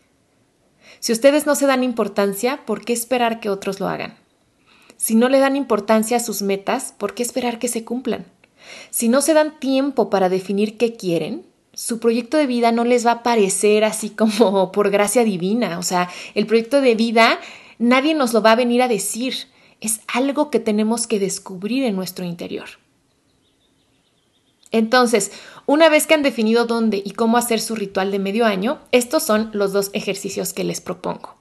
Si 1.00 1.14
ustedes 1.14 1.48
no 1.48 1.56
se 1.56 1.66
dan 1.66 1.84
importancia, 1.84 2.64
¿por 2.68 2.86
qué 2.86 2.94
esperar 2.94 3.40
que 3.40 3.50
otros 3.50 3.80
lo 3.80 3.88
hagan? 3.88 4.14
Si 4.98 5.16
no 5.16 5.30
le 5.30 5.40
dan 5.40 5.56
importancia 5.56 6.18
a 6.18 6.20
sus 6.20 6.44
metas, 6.44 6.94
¿por 6.96 7.16
qué 7.16 7.24
esperar 7.24 7.58
que 7.58 7.70
se 7.70 7.84
cumplan? 7.84 8.28
Si 8.90 9.10
no 9.10 9.22
se 9.22 9.34
dan 9.34 9.60
tiempo 9.60 10.10
para 10.10 10.30
definir 10.30 10.78
qué 10.78 10.96
quieren, 10.96 11.46
su 11.74 12.00
proyecto 12.00 12.38
de 12.38 12.48
vida 12.48 12.72
no 12.72 12.86
les 12.86 13.06
va 13.06 13.12
a 13.12 13.24
parecer 13.24 13.84
así 13.84 14.10
como 14.10 14.72
por 14.74 14.90
gracia 14.90 15.24
divina. 15.24 15.78
O 15.78 15.84
sea, 15.84 16.10
el 16.34 16.46
proyecto 16.48 16.82
de 16.82 16.96
vida 16.96 17.40
nadie 17.78 18.14
nos 18.14 18.34
lo 18.34 18.42
va 18.42 18.54
a 18.54 18.56
venir 18.56 18.82
a 18.82 18.88
decir. 18.88 19.36
Es 19.82 20.02
algo 20.08 20.50
que 20.50 20.60
tenemos 20.60 21.06
que 21.06 21.20
descubrir 21.20 21.84
en 21.84 21.96
nuestro 21.96 22.26
interior. 22.26 22.70
Entonces, 24.72 25.32
una 25.66 25.90
vez 25.90 26.08
que 26.08 26.14
han 26.14 26.24
definido 26.24 26.66
dónde 26.66 27.02
y 27.04 27.12
cómo 27.12 27.38
hacer 27.38 27.62
su 27.62 27.76
ritual 27.76 28.12
de 28.12 28.20
medio 28.20 28.46
año, 28.46 28.80
estos 28.92 29.24
son 29.24 29.50
los 29.54 29.74
dos 29.74 29.90
ejercicios 29.94 30.54
que 30.54 30.64
les 30.64 30.82
propongo. 30.82 31.36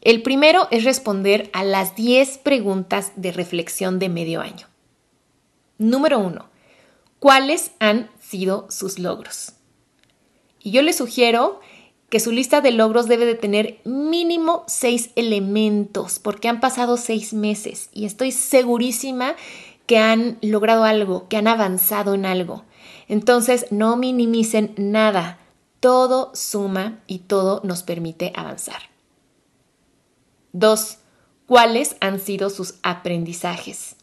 El 0.00 0.22
primero 0.22 0.66
es 0.70 0.84
responder 0.84 1.50
a 1.52 1.62
las 1.62 1.94
10 1.94 2.38
preguntas 2.38 3.12
de 3.16 3.32
reflexión 3.32 3.98
de 3.98 4.08
medio 4.08 4.40
año. 4.40 4.71
Número 5.82 6.20
1. 6.20 6.46
¿Cuáles 7.18 7.72
han 7.80 8.08
sido 8.20 8.66
sus 8.70 9.00
logros? 9.00 9.52
Y 10.60 10.70
yo 10.70 10.80
les 10.82 10.96
sugiero 10.96 11.60
que 12.08 12.20
su 12.20 12.30
lista 12.30 12.60
de 12.60 12.70
logros 12.70 13.08
debe 13.08 13.26
de 13.26 13.34
tener 13.34 13.80
mínimo 13.84 14.64
seis 14.68 15.10
elementos, 15.16 16.20
porque 16.20 16.48
han 16.48 16.60
pasado 16.60 16.96
seis 16.96 17.34
meses 17.34 17.90
y 17.92 18.04
estoy 18.04 18.30
segurísima 18.30 19.34
que 19.86 19.98
han 19.98 20.38
logrado 20.40 20.84
algo, 20.84 21.26
que 21.28 21.36
han 21.36 21.48
avanzado 21.48 22.14
en 22.14 22.26
algo. 22.26 22.64
Entonces, 23.08 23.66
no 23.70 23.96
minimicen 23.96 24.74
nada. 24.76 25.38
Todo 25.80 26.30
suma 26.34 27.00
y 27.08 27.20
todo 27.20 27.60
nos 27.64 27.82
permite 27.82 28.32
avanzar. 28.36 28.82
Dos, 30.52 30.98
¿cuáles 31.46 31.96
han 32.00 32.20
sido 32.20 32.50
sus 32.50 32.74
aprendizajes? 32.84 33.96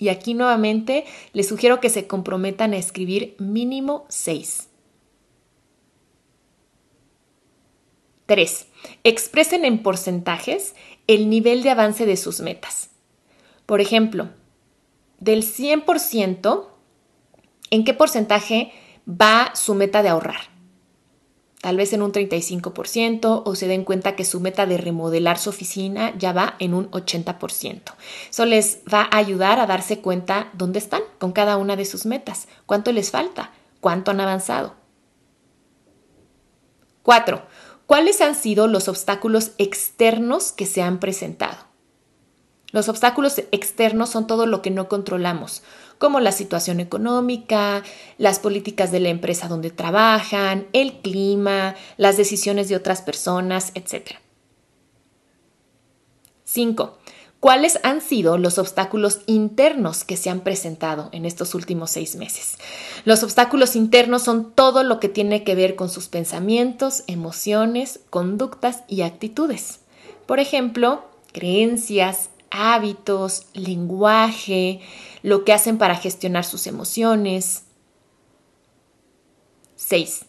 Y 0.00 0.08
aquí 0.08 0.32
nuevamente 0.32 1.04
les 1.34 1.46
sugiero 1.46 1.78
que 1.78 1.90
se 1.90 2.06
comprometan 2.06 2.72
a 2.72 2.78
escribir 2.78 3.36
mínimo 3.38 4.06
seis. 4.08 4.70
Tres, 8.24 8.68
expresen 9.04 9.66
en 9.66 9.82
porcentajes 9.82 10.74
el 11.06 11.28
nivel 11.28 11.62
de 11.62 11.70
avance 11.70 12.06
de 12.06 12.16
sus 12.16 12.40
metas. 12.40 12.88
Por 13.66 13.82
ejemplo, 13.82 14.30
del 15.18 15.42
100%, 15.42 16.68
¿en 17.70 17.84
qué 17.84 17.92
porcentaje 17.92 18.72
va 19.06 19.54
su 19.54 19.74
meta 19.74 20.02
de 20.02 20.08
ahorrar? 20.08 20.49
Tal 21.60 21.76
vez 21.76 21.92
en 21.92 22.00
un 22.00 22.12
35% 22.12 23.42
o 23.44 23.54
se 23.54 23.68
den 23.68 23.84
cuenta 23.84 24.16
que 24.16 24.24
su 24.24 24.40
meta 24.40 24.64
de 24.64 24.78
remodelar 24.78 25.38
su 25.38 25.50
oficina 25.50 26.14
ya 26.16 26.32
va 26.32 26.56
en 26.58 26.72
un 26.72 26.90
80%. 26.90 27.82
Eso 28.30 28.46
les 28.46 28.80
va 28.92 29.08
a 29.10 29.18
ayudar 29.18 29.60
a 29.60 29.66
darse 29.66 30.00
cuenta 30.00 30.48
dónde 30.54 30.78
están 30.78 31.02
con 31.18 31.32
cada 31.32 31.58
una 31.58 31.76
de 31.76 31.84
sus 31.84 32.06
metas, 32.06 32.48
cuánto 32.64 32.92
les 32.92 33.10
falta, 33.10 33.50
cuánto 33.80 34.10
han 34.10 34.20
avanzado. 34.20 34.74
4. 37.02 37.42
¿Cuáles 37.86 38.20
han 38.20 38.34
sido 38.34 38.66
los 38.66 38.88
obstáculos 38.88 39.52
externos 39.58 40.52
que 40.52 40.64
se 40.64 40.80
han 40.80 40.98
presentado? 40.98 41.58
Los 42.72 42.88
obstáculos 42.88 43.38
externos 43.50 44.10
son 44.10 44.26
todo 44.26 44.46
lo 44.46 44.62
que 44.62 44.70
no 44.70 44.88
controlamos, 44.88 45.62
como 46.00 46.18
la 46.18 46.32
situación 46.32 46.80
económica, 46.80 47.84
las 48.16 48.38
políticas 48.38 48.90
de 48.90 49.00
la 49.00 49.10
empresa 49.10 49.48
donde 49.48 49.70
trabajan, 49.70 50.66
el 50.72 50.94
clima, 50.94 51.76
las 51.98 52.16
decisiones 52.16 52.70
de 52.70 52.76
otras 52.76 53.02
personas, 53.02 53.70
etc. 53.74 54.12
5. 56.44 56.98
¿Cuáles 57.38 57.80
han 57.82 58.00
sido 58.00 58.38
los 58.38 58.56
obstáculos 58.56 59.20
internos 59.26 60.04
que 60.04 60.16
se 60.16 60.30
han 60.30 60.40
presentado 60.40 61.10
en 61.12 61.26
estos 61.26 61.54
últimos 61.54 61.90
seis 61.90 62.16
meses? 62.16 62.56
Los 63.04 63.22
obstáculos 63.22 63.76
internos 63.76 64.22
son 64.22 64.52
todo 64.52 64.82
lo 64.82 65.00
que 65.00 65.10
tiene 65.10 65.44
que 65.44 65.54
ver 65.54 65.76
con 65.76 65.90
sus 65.90 66.08
pensamientos, 66.08 67.04
emociones, 67.08 68.00
conductas 68.08 68.84
y 68.88 69.02
actitudes. 69.02 69.80
Por 70.24 70.40
ejemplo, 70.40 71.04
creencias, 71.32 72.30
hábitos, 72.50 73.46
lenguaje, 73.54 74.80
lo 75.22 75.44
que 75.44 75.52
hacen 75.52 75.78
para 75.78 75.96
gestionar 75.96 76.44
sus 76.44 76.66
emociones. 76.66 77.64
6. 79.76 80.26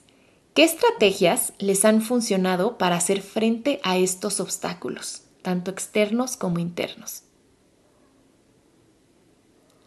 ¿Qué 0.54 0.64
estrategias 0.64 1.54
les 1.60 1.86
han 1.86 2.02
funcionado 2.02 2.78
para 2.78 2.98
hacer 2.98 3.22
frente 3.22 3.80
a 3.84 3.98
estos 3.98 4.40
obstáculos, 4.40 5.24
tanto 5.42 5.72
externos 5.72 6.36
como 6.36 6.60
internos? 6.60 7.24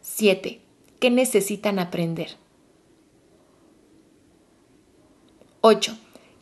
7. 0.01 0.61
¿Qué 1.01 1.11
necesitan 1.11 1.79
aprender? 1.79 2.37
8. 5.61 5.97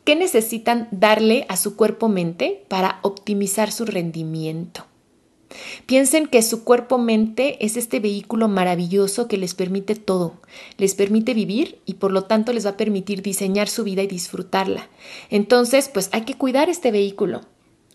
¿Qué 0.05 0.15
necesitan 0.15 0.89
darle 0.91 1.45
a 1.47 1.55
su 1.55 1.75
cuerpo-mente 1.75 2.65
para 2.67 2.99
optimizar 3.03 3.71
su 3.71 3.85
rendimiento? 3.85 4.85
Piensen 5.85 6.27
que 6.27 6.41
su 6.41 6.63
cuerpo-mente 6.63 7.63
es 7.65 7.77
este 7.77 7.99
vehículo 7.99 8.47
maravilloso 8.47 9.27
que 9.27 9.37
les 9.37 9.53
permite 9.53 9.95
todo, 9.95 10.33
les 10.77 10.95
permite 10.95 11.33
vivir 11.33 11.79
y 11.85 11.95
por 11.95 12.11
lo 12.11 12.23
tanto 12.23 12.53
les 12.53 12.65
va 12.65 12.71
a 12.71 12.77
permitir 12.77 13.21
diseñar 13.21 13.69
su 13.69 13.83
vida 13.83 14.03
y 14.03 14.07
disfrutarla. 14.07 14.89
Entonces, 15.29 15.89
pues 15.93 16.09
hay 16.11 16.21
que 16.21 16.35
cuidar 16.35 16.69
este 16.69 16.91
vehículo. 16.91 17.41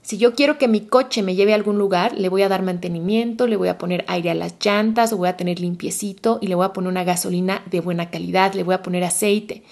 Si 0.02 0.16
yo 0.16 0.34
quiero 0.34 0.56
que 0.56 0.68
mi 0.68 0.80
coche 0.80 1.22
me 1.22 1.34
lleve 1.34 1.52
a 1.52 1.56
algún 1.56 1.76
lugar, 1.76 2.18
le 2.18 2.30
voy 2.30 2.40
a 2.40 2.48
dar 2.48 2.62
mantenimiento, 2.62 3.46
le 3.46 3.56
voy 3.56 3.68
a 3.68 3.76
poner 3.76 4.06
aire 4.08 4.30
a 4.30 4.34
las 4.34 4.54
llantas, 4.58 5.10
lo 5.10 5.18
voy 5.18 5.28
a 5.28 5.36
tener 5.36 5.60
limpiecito 5.60 6.38
y 6.40 6.46
le 6.46 6.54
voy 6.54 6.64
a 6.64 6.72
poner 6.72 6.88
una 6.88 7.04
gasolina 7.04 7.62
de 7.70 7.80
buena 7.80 8.08
calidad, 8.08 8.54
le 8.54 8.62
voy 8.62 8.74
a 8.74 8.82
poner 8.82 9.04
aceite. 9.04 9.64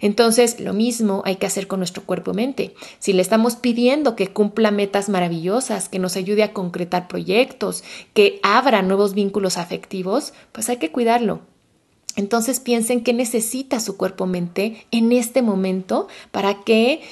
Entonces, 0.00 0.60
lo 0.60 0.72
mismo 0.72 1.22
hay 1.24 1.36
que 1.36 1.46
hacer 1.46 1.66
con 1.66 1.80
nuestro 1.80 2.02
cuerpo-mente. 2.04 2.74
Si 2.98 3.12
le 3.12 3.22
estamos 3.22 3.56
pidiendo 3.56 4.16
que 4.16 4.28
cumpla 4.28 4.70
metas 4.70 5.08
maravillosas, 5.08 5.88
que 5.88 5.98
nos 5.98 6.16
ayude 6.16 6.42
a 6.42 6.52
concretar 6.52 7.08
proyectos, 7.08 7.84
que 8.14 8.40
abra 8.42 8.82
nuevos 8.82 9.14
vínculos 9.14 9.58
afectivos, 9.58 10.32
pues 10.52 10.68
hay 10.68 10.78
que 10.78 10.90
cuidarlo. 10.90 11.40
Entonces 12.16 12.60
piensen 12.60 13.02
qué 13.02 13.12
necesita 13.12 13.78
su 13.78 13.96
cuerpo-mente 13.96 14.86
en 14.90 15.12
este 15.12 15.42
momento 15.42 16.08
para 16.32 16.62
que 16.64 17.02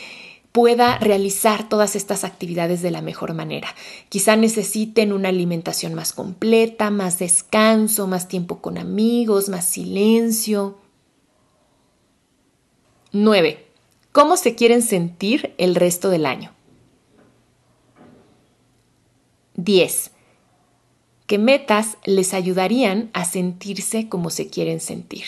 pueda 0.52 0.99
realizar 0.99 1.68
todas 1.68 1.95
estas 1.95 2.25
actividades 2.25 2.83
de 2.83 2.90
la 2.90 3.02
mejor 3.02 3.35
manera. 3.35 3.68
Quizá 4.09 4.35
necesiten 4.35 5.12
una 5.12 5.28
alimentación 5.28 5.95
más 5.95 6.12
completa, 6.12 6.90
más 6.90 7.18
descanso, 7.18 8.07
más 8.07 8.28
tiempo 8.28 8.61
con 8.61 8.76
amigos, 8.76 9.49
más 9.49 9.66
silencio. 9.66 10.78
9. 13.12 13.67
¿Cómo 14.12 14.37
se 14.37 14.55
quieren 14.55 14.83
sentir 14.83 15.55
el 15.59 15.75
resto 15.75 16.11
del 16.11 16.27
año? 16.27 16.53
10. 19.57 20.11
¿Qué 21.27 21.38
metas 21.38 21.99
les 22.05 22.33
ayudarían 22.33 23.11
a 23.12 23.25
sentirse 23.25 24.09
como 24.09 24.31
se 24.31 24.49
quieren 24.49 24.81
sentir? 24.81 25.25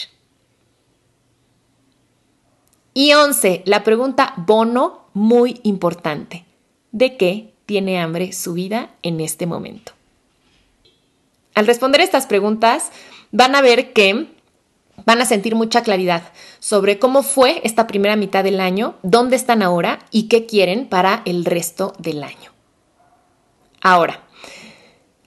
Y 2.94 3.12
11. 3.12 3.62
La 3.66 3.84
pregunta 3.84 4.34
bono 4.37 5.06
muy 5.14 5.60
importante. 5.62 6.44
¿De 6.92 7.16
qué 7.16 7.52
tiene 7.66 8.00
hambre 8.00 8.32
su 8.32 8.54
vida 8.54 8.94
en 9.02 9.20
este 9.20 9.46
momento? 9.46 9.92
Al 11.54 11.66
responder 11.66 12.00
estas 12.00 12.26
preguntas, 12.26 12.90
van 13.32 13.54
a 13.54 13.60
ver 13.60 13.92
que 13.92 14.28
van 15.07 15.21
a 15.21 15.25
sentir 15.25 15.54
mucha 15.54 15.83
claridad 15.83 16.23
sobre 16.59 16.99
cómo 16.99 17.23
fue 17.23 17.61
esta 17.64 17.87
primera 17.87 18.16
mitad 18.16 18.45
del 18.45 18.61
año, 18.61 18.95
dónde 19.02 19.37
están 19.37 19.62
ahora 19.62 20.00
y 20.11 20.28
qué 20.28 20.47
quieren 20.47 20.87
para 20.87 21.23
el 21.25 21.45
resto 21.45 21.92
del 21.99 22.23
año. 22.23 22.50
Ahora, 23.80 24.23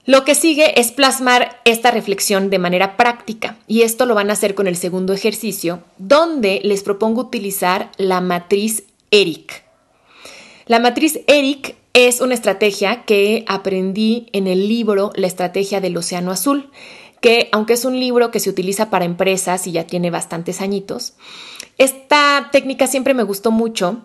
lo 0.06 0.24
que 0.24 0.34
sigue 0.34 0.78
es 0.78 0.92
plasmar 0.92 1.60
esta 1.64 1.90
reflexión 1.90 2.50
de 2.50 2.58
manera 2.58 2.96
práctica 2.98 3.56
y 3.66 3.82
esto 3.82 4.04
lo 4.04 4.14
van 4.14 4.28
a 4.28 4.34
hacer 4.34 4.54
con 4.54 4.66
el 4.66 4.76
segundo 4.76 5.14
ejercicio, 5.14 5.82
donde 5.96 6.60
les 6.62 6.82
propongo 6.82 7.22
utilizar 7.22 7.90
la 7.96 8.20
matriz 8.20 8.84
ERIC. 9.10 9.64
La 10.66 10.78
matriz 10.78 11.20
ERIC 11.26 11.76
es 11.94 12.20
una 12.20 12.34
estrategia 12.34 13.04
que 13.04 13.44
aprendí 13.48 14.26
en 14.32 14.46
el 14.46 14.68
libro 14.68 15.10
La 15.14 15.26
estrategia 15.26 15.80
del 15.80 15.96
océano 15.96 16.32
azul 16.32 16.70
que 17.24 17.48
aunque 17.52 17.72
es 17.72 17.86
un 17.86 17.98
libro 17.98 18.30
que 18.30 18.38
se 18.38 18.50
utiliza 18.50 18.90
para 18.90 19.06
empresas 19.06 19.66
y 19.66 19.72
ya 19.72 19.86
tiene 19.86 20.10
bastantes 20.10 20.60
añitos, 20.60 21.14
esta 21.78 22.50
técnica 22.52 22.86
siempre 22.86 23.14
me 23.14 23.22
gustó 23.22 23.50
mucho 23.50 24.02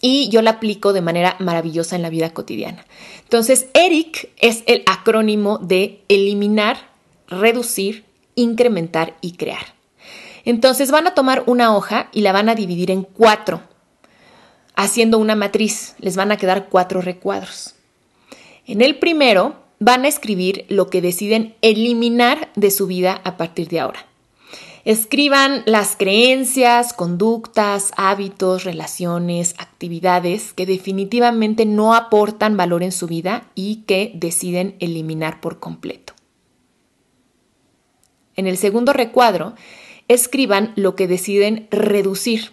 y 0.00 0.28
yo 0.30 0.42
la 0.42 0.50
aplico 0.50 0.92
de 0.92 1.00
manera 1.00 1.36
maravillosa 1.38 1.94
en 1.94 2.02
la 2.02 2.10
vida 2.10 2.34
cotidiana. 2.34 2.84
Entonces, 3.22 3.68
ERIC 3.72 4.32
es 4.36 4.64
el 4.66 4.82
acrónimo 4.86 5.58
de 5.58 6.02
eliminar, 6.08 6.88
reducir, 7.28 8.04
incrementar 8.34 9.16
y 9.20 9.34
crear. 9.36 9.76
Entonces 10.44 10.90
van 10.90 11.06
a 11.06 11.14
tomar 11.14 11.44
una 11.46 11.76
hoja 11.76 12.08
y 12.12 12.22
la 12.22 12.32
van 12.32 12.48
a 12.48 12.56
dividir 12.56 12.90
en 12.90 13.04
cuatro, 13.04 13.62
haciendo 14.74 15.18
una 15.18 15.36
matriz. 15.36 15.94
Les 16.00 16.16
van 16.16 16.32
a 16.32 16.36
quedar 16.36 16.68
cuatro 16.68 17.00
recuadros. 17.00 17.76
En 18.66 18.82
el 18.82 18.98
primero 18.98 19.69
van 19.80 20.04
a 20.04 20.08
escribir 20.08 20.66
lo 20.68 20.90
que 20.90 21.00
deciden 21.00 21.56
eliminar 21.62 22.50
de 22.54 22.70
su 22.70 22.86
vida 22.86 23.20
a 23.24 23.36
partir 23.36 23.68
de 23.68 23.80
ahora. 23.80 24.06
Escriban 24.84 25.62
las 25.66 25.96
creencias, 25.96 26.92
conductas, 26.92 27.92
hábitos, 27.96 28.64
relaciones, 28.64 29.54
actividades 29.58 30.52
que 30.52 30.64
definitivamente 30.64 31.66
no 31.66 31.94
aportan 31.94 32.56
valor 32.56 32.82
en 32.82 32.92
su 32.92 33.06
vida 33.06 33.50
y 33.54 33.82
que 33.86 34.12
deciden 34.14 34.76
eliminar 34.80 35.40
por 35.40 35.58
completo. 35.60 36.14
En 38.36 38.46
el 38.46 38.56
segundo 38.56 38.92
recuadro, 38.92 39.54
escriban 40.08 40.72
lo 40.76 40.94
que 40.94 41.06
deciden 41.06 41.68
reducir. 41.70 42.52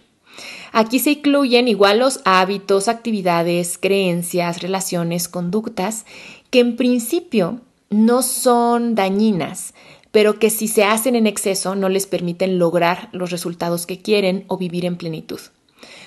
Aquí 0.72 0.98
se 0.98 1.12
incluyen 1.12 1.66
igual 1.66 1.98
los 1.98 2.20
hábitos, 2.24 2.88
actividades, 2.88 3.78
creencias, 3.78 4.60
relaciones, 4.60 5.28
conductas 5.28 6.04
que 6.50 6.60
en 6.60 6.76
principio 6.76 7.60
no 7.90 8.22
son 8.22 8.94
dañinas, 8.94 9.74
pero 10.10 10.38
que 10.38 10.50
si 10.50 10.68
se 10.68 10.84
hacen 10.84 11.16
en 11.16 11.26
exceso 11.26 11.74
no 11.74 11.88
les 11.88 12.06
permiten 12.06 12.58
lograr 12.58 13.08
los 13.12 13.30
resultados 13.30 13.86
que 13.86 14.00
quieren 14.00 14.44
o 14.48 14.56
vivir 14.56 14.84
en 14.84 14.96
plenitud. 14.96 15.40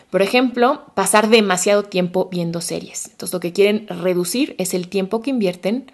Por 0.09 0.21
ejemplo, 0.21 0.83
pasar 0.93 1.29
demasiado 1.29 1.83
tiempo 1.83 2.27
viendo 2.29 2.59
series. 2.61 3.07
Entonces 3.07 3.33
lo 3.33 3.39
que 3.39 3.53
quieren 3.53 3.87
reducir 3.87 4.55
es 4.57 4.73
el 4.73 4.89
tiempo 4.89 5.21
que 5.21 5.29
invierten 5.29 5.91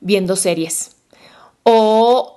viendo 0.00 0.34
series. 0.34 0.96
O 1.62 2.35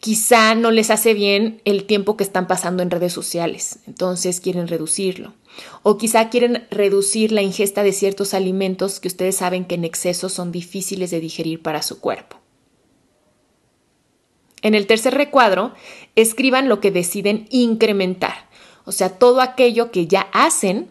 quizá 0.00 0.54
no 0.54 0.70
les 0.70 0.90
hace 0.90 1.14
bien 1.14 1.60
el 1.64 1.84
tiempo 1.84 2.16
que 2.16 2.24
están 2.24 2.46
pasando 2.46 2.82
en 2.82 2.90
redes 2.90 3.12
sociales, 3.12 3.80
entonces 3.86 4.40
quieren 4.40 4.68
reducirlo. 4.68 5.34
O 5.82 5.98
quizá 5.98 6.28
quieren 6.28 6.66
reducir 6.70 7.32
la 7.32 7.42
ingesta 7.42 7.82
de 7.82 7.92
ciertos 7.92 8.32
alimentos 8.32 9.00
que 9.00 9.08
ustedes 9.08 9.36
saben 9.36 9.64
que 9.64 9.74
en 9.74 9.84
exceso 9.84 10.28
son 10.28 10.52
difíciles 10.52 11.10
de 11.10 11.20
digerir 11.20 11.62
para 11.62 11.82
su 11.82 12.00
cuerpo. 12.00 12.36
En 14.62 14.74
el 14.74 14.86
tercer 14.86 15.14
recuadro, 15.14 15.72
escriban 16.16 16.68
lo 16.68 16.80
que 16.80 16.90
deciden 16.90 17.46
incrementar, 17.50 18.48
o 18.84 18.92
sea, 18.92 19.18
todo 19.18 19.40
aquello 19.40 19.90
que 19.90 20.06
ya 20.06 20.22
hacen 20.32 20.90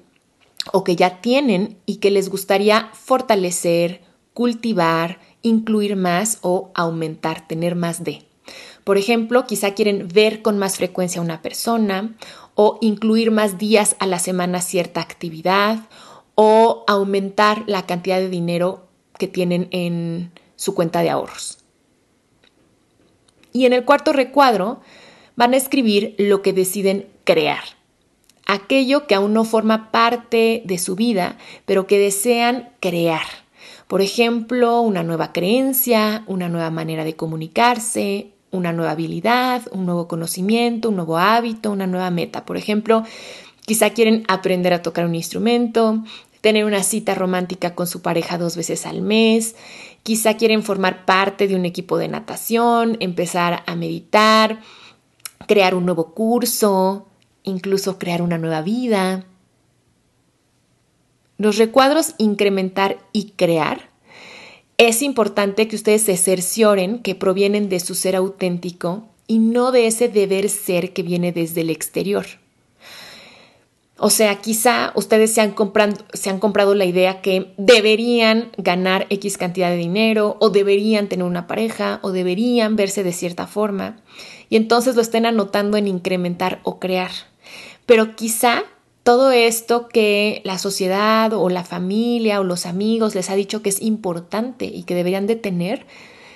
o 0.72 0.84
que 0.84 0.96
ya 0.96 1.22
tienen 1.22 1.78
y 1.86 1.98
que 1.98 2.12
les 2.12 2.30
gustaría 2.30 2.90
fortalecer, 2.94 4.02
cultivar, 4.34 5.20
incluir 5.42 5.96
más 5.96 6.40
o 6.42 6.72
aumentar, 6.76 7.48
tener 7.48 7.76
más 7.76 8.04
de. 8.04 8.27
Por 8.88 8.98
ejemplo, 8.98 9.46
quizá 9.46 9.74
quieren 9.74 10.08
ver 10.08 10.42
con 10.42 10.58
más 10.58 10.78
frecuencia 10.78 11.20
a 11.20 11.24
una 11.26 11.42
persona 11.42 12.16
o 12.56 12.78
incluir 12.80 13.32
más 13.32 13.58
días 13.58 13.98
a 14.00 14.06
la 14.06 14.18
semana 14.18 14.62
cierta 14.62 15.02
actividad 15.02 15.80
o 16.36 16.86
aumentar 16.88 17.66
la 17.68 17.86
cantidad 17.86 18.18
de 18.18 18.30
dinero 18.30 18.88
que 19.20 19.28
tienen 19.28 19.68
en 19.72 20.32
su 20.56 20.74
cuenta 20.74 21.02
de 21.02 21.10
ahorros. 21.10 21.58
Y 23.52 23.66
en 23.66 23.74
el 23.74 23.84
cuarto 23.84 24.14
recuadro 24.14 24.80
van 25.36 25.54
a 25.54 25.58
escribir 25.58 26.16
lo 26.18 26.42
que 26.42 26.54
deciden 26.54 27.10
crear, 27.26 27.66
aquello 28.46 29.06
que 29.06 29.16
aún 29.16 29.34
no 29.34 29.44
forma 29.44 29.92
parte 29.92 30.62
de 30.64 30.78
su 30.78 30.96
vida, 30.96 31.38
pero 31.66 31.88
que 31.88 32.00
desean 32.00 32.70
crear. 32.80 33.26
Por 33.90 34.02
ejemplo, 34.02 34.80
una 34.80 35.04
nueva 35.04 35.34
creencia, 35.34 36.24
una 36.26 36.48
nueva 36.48 36.70
manera 36.70 37.04
de 37.04 37.18
comunicarse, 37.18 38.32
una 38.52 38.74
nueva 38.74 38.92
habilidad, 38.92 39.64
un 39.72 39.86
nuevo 39.86 40.08
conocimiento, 40.08 40.90
un 40.90 40.96
nuevo 40.96 41.18
hábito, 41.18 41.72
una 41.72 41.88
nueva 41.88 42.10
meta. 42.10 42.46
Por 42.46 42.58
ejemplo, 42.58 43.04
quizá 43.66 43.92
quieren 43.92 44.24
aprender 44.28 44.74
a 44.74 44.82
tocar 44.82 45.06
un 45.06 45.16
instrumento, 45.16 46.04
tener 46.42 46.66
una 46.66 46.84
cita 46.84 47.16
romántica 47.16 47.76
con 47.76 47.88
su 47.88 48.02
pareja 48.02 48.38
dos 48.38 48.56
veces 48.56 48.86
al 48.86 49.02
mes, 49.02 49.56
quizá 50.04 50.38
quieren 50.38 50.64
formar 50.64 51.06
parte 51.06 51.48
de 51.48 51.56
un 51.56 51.66
equipo 51.66 51.98
de 51.98 52.08
natación, 52.08 52.98
empezar 53.00 53.64
a 53.66 53.76
meditar, 53.76 54.62
crear 55.48 55.76
un 55.76 55.86
nuevo 55.86 56.14
curso, 56.14 57.08
incluso 57.44 58.00
crear 58.00 58.22
una 58.22 58.38
nueva 58.38 58.62
vida. 58.62 59.26
Los 61.38 61.58
recuadros 61.58 62.16
incrementar 62.18 62.98
y 63.12 63.32
crear 63.32 63.87
es 64.78 65.02
importante 65.02 65.68
que 65.68 65.76
ustedes 65.76 66.04
se 66.04 66.18
cercioren 66.18 67.00
que 67.00 67.16
provienen 67.16 67.68
de 67.68 67.80
su 67.80 67.96
ser 67.96 68.16
auténtico 68.16 69.08
y 69.26 69.40
no 69.40 69.72
de 69.72 69.88
ese 69.88 70.08
deber 70.08 70.50
ser 70.50 70.94
que 70.94 71.04
viene 71.04 71.32
desde 71.32 71.62
el 71.62 71.70
exterior. 71.70 72.26
O 74.00 74.12
sea, 74.12 74.36
quizá 74.36 74.92
ustedes 74.94 75.34
se 75.34 75.42
han, 75.42 75.52
comprado, 75.52 75.98
se 76.14 76.30
han 76.30 76.40
comprado 76.40 76.76
la 76.76 76.86
idea 76.86 77.22
que 77.22 77.54
deberían 77.58 78.52
ganar 78.58 79.08
X 79.10 79.40
cantidad 79.40 79.72
de 79.72 79.78
dinero 79.78 80.38
o 80.40 80.52
deberían 80.52 81.10
tener 81.10 81.26
una 81.26 81.48
pareja 81.48 82.00
o 82.04 82.12
deberían 82.12 82.76
verse 82.76 83.04
de 83.04 83.12
cierta 83.12 83.48
forma 83.48 83.98
y 84.50 84.56
entonces 84.56 84.96
lo 84.96 85.02
estén 85.02 85.26
anotando 85.26 85.78
en 85.78 85.88
incrementar 85.88 86.60
o 86.62 86.78
crear. 86.78 87.10
Pero 87.88 88.16
quizá 88.16 88.64
todo 89.08 89.32
esto 89.32 89.88
que 89.88 90.42
la 90.44 90.58
sociedad 90.58 91.32
o 91.32 91.48
la 91.48 91.64
familia 91.64 92.42
o 92.42 92.44
los 92.44 92.66
amigos 92.66 93.16
les 93.16 93.30
ha 93.30 93.36
dicho 93.36 93.62
que 93.62 93.70
es 93.70 93.82
importante 93.82 94.66
y 94.66 94.84
que 94.84 94.96
deberían 94.96 95.28
de 95.28 95.38
tener, 95.38 95.86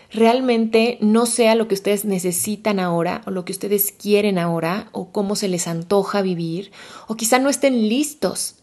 realmente 0.10 0.98
no 1.02 1.26
sea 1.26 1.56
lo 1.56 1.68
que 1.68 1.74
ustedes 1.74 2.06
necesitan 2.06 2.80
ahora 2.80 3.24
o 3.26 3.32
lo 3.32 3.44
que 3.44 3.52
ustedes 3.52 3.92
quieren 3.92 4.40
ahora 4.40 4.88
o 4.94 5.12
cómo 5.12 5.36
se 5.36 5.50
les 5.50 5.68
antoja 5.68 6.22
vivir 6.22 6.72
o 7.10 7.16
quizá 7.16 7.40
no 7.40 7.50
estén 7.50 7.90
listos 7.90 8.56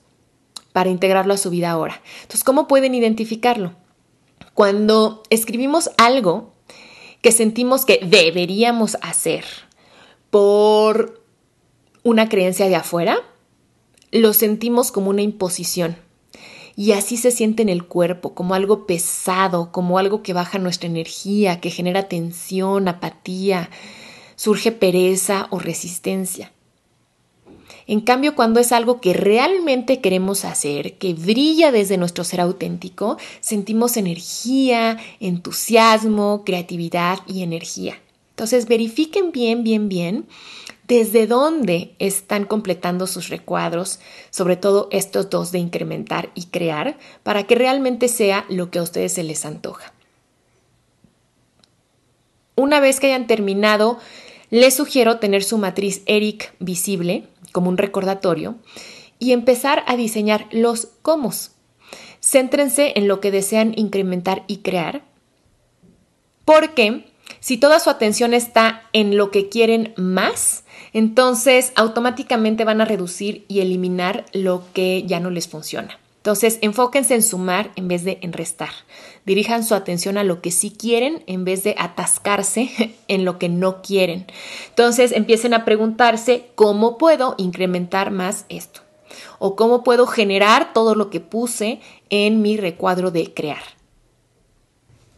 para 0.72 0.88
integrarlo 0.88 1.34
a 1.34 1.36
su 1.36 1.50
vida 1.50 1.70
ahora. 1.70 2.00
Entonces, 2.22 2.44
¿cómo 2.44 2.66
pueden 2.66 2.94
identificarlo? 2.94 3.74
Cuando 4.54 5.22
escribimos 5.28 5.90
algo 5.98 6.54
que 7.20 7.30
sentimos 7.30 7.84
que 7.84 8.00
deberíamos 8.02 8.96
hacer 9.02 9.44
por 10.30 11.22
una 12.04 12.30
creencia 12.30 12.68
de 12.68 12.76
afuera, 12.76 13.22
lo 14.10 14.32
sentimos 14.32 14.90
como 14.92 15.10
una 15.10 15.22
imposición. 15.22 15.96
Y 16.76 16.92
así 16.92 17.16
se 17.16 17.32
siente 17.32 17.62
en 17.62 17.68
el 17.68 17.84
cuerpo, 17.84 18.34
como 18.34 18.54
algo 18.54 18.86
pesado, 18.86 19.72
como 19.72 19.98
algo 19.98 20.22
que 20.22 20.32
baja 20.32 20.58
nuestra 20.58 20.88
energía, 20.88 21.60
que 21.60 21.70
genera 21.70 22.08
tensión, 22.08 22.86
apatía, 22.86 23.68
surge 24.36 24.70
pereza 24.70 25.48
o 25.50 25.58
resistencia. 25.58 26.52
En 27.88 28.00
cambio, 28.00 28.36
cuando 28.36 28.60
es 28.60 28.70
algo 28.70 29.00
que 29.00 29.14
realmente 29.14 30.00
queremos 30.00 30.44
hacer, 30.44 30.98
que 30.98 31.14
brilla 31.14 31.72
desde 31.72 31.96
nuestro 31.96 32.22
ser 32.22 32.42
auténtico, 32.42 33.16
sentimos 33.40 33.96
energía, 33.96 34.98
entusiasmo, 35.20 36.42
creatividad 36.44 37.18
y 37.26 37.42
energía. 37.42 37.98
Entonces, 38.30 38.68
verifiquen 38.68 39.32
bien, 39.32 39.64
bien, 39.64 39.88
bien 39.88 40.26
desde 40.88 41.26
dónde 41.26 41.94
están 41.98 42.46
completando 42.46 43.06
sus 43.06 43.28
recuadros, 43.28 44.00
sobre 44.30 44.56
todo 44.56 44.88
estos 44.90 45.28
dos 45.28 45.52
de 45.52 45.58
incrementar 45.58 46.30
y 46.34 46.46
crear, 46.46 46.98
para 47.22 47.44
que 47.44 47.54
realmente 47.54 48.08
sea 48.08 48.46
lo 48.48 48.70
que 48.70 48.78
a 48.78 48.82
ustedes 48.82 49.12
se 49.12 49.22
les 49.22 49.44
antoja. 49.44 49.92
Una 52.56 52.80
vez 52.80 52.98
que 52.98 53.08
hayan 53.08 53.26
terminado, 53.26 53.98
les 54.50 54.74
sugiero 54.74 55.18
tener 55.18 55.44
su 55.44 55.58
matriz 55.58 56.02
ERIC 56.06 56.54
visible 56.58 57.28
como 57.52 57.68
un 57.68 57.76
recordatorio 57.76 58.56
y 59.18 59.32
empezar 59.32 59.84
a 59.86 59.94
diseñar 59.94 60.46
los 60.50 60.88
cómo. 61.02 61.30
Céntrense 62.20 62.94
en 62.96 63.08
lo 63.08 63.20
que 63.20 63.30
desean 63.30 63.74
incrementar 63.76 64.42
y 64.46 64.58
crear, 64.58 65.02
porque 66.46 67.04
si 67.40 67.58
toda 67.58 67.78
su 67.78 67.90
atención 67.90 68.32
está 68.32 68.88
en 68.94 69.16
lo 69.18 69.30
que 69.30 69.50
quieren 69.50 69.92
más, 69.96 70.64
entonces 70.92 71.72
automáticamente 71.76 72.64
van 72.64 72.80
a 72.80 72.84
reducir 72.84 73.44
y 73.48 73.60
eliminar 73.60 74.26
lo 74.32 74.64
que 74.72 75.04
ya 75.06 75.20
no 75.20 75.30
les 75.30 75.48
funciona. 75.48 75.98
Entonces, 76.18 76.58
enfóquense 76.60 77.14
en 77.14 77.22
sumar 77.22 77.70
en 77.76 77.88
vez 77.88 78.04
de 78.04 78.18
en 78.20 78.32
restar. 78.32 78.70
Dirijan 79.24 79.64
su 79.64 79.74
atención 79.74 80.18
a 80.18 80.24
lo 80.24 80.42
que 80.42 80.50
sí 80.50 80.70
quieren 80.70 81.22
en 81.26 81.44
vez 81.44 81.62
de 81.64 81.74
atascarse 81.78 82.94
en 83.08 83.24
lo 83.24 83.38
que 83.38 83.48
no 83.48 83.80
quieren. 83.82 84.26
Entonces, 84.68 85.12
empiecen 85.12 85.54
a 85.54 85.64
preguntarse 85.64 86.50
cómo 86.54 86.98
puedo 86.98 87.34
incrementar 87.38 88.10
más 88.10 88.44
esto 88.48 88.82
o 89.38 89.56
cómo 89.56 89.82
puedo 89.82 90.06
generar 90.06 90.72
todo 90.72 90.94
lo 90.94 91.08
que 91.08 91.20
puse 91.20 91.80
en 92.10 92.42
mi 92.42 92.56
recuadro 92.56 93.10
de 93.10 93.32
crear. 93.32 93.62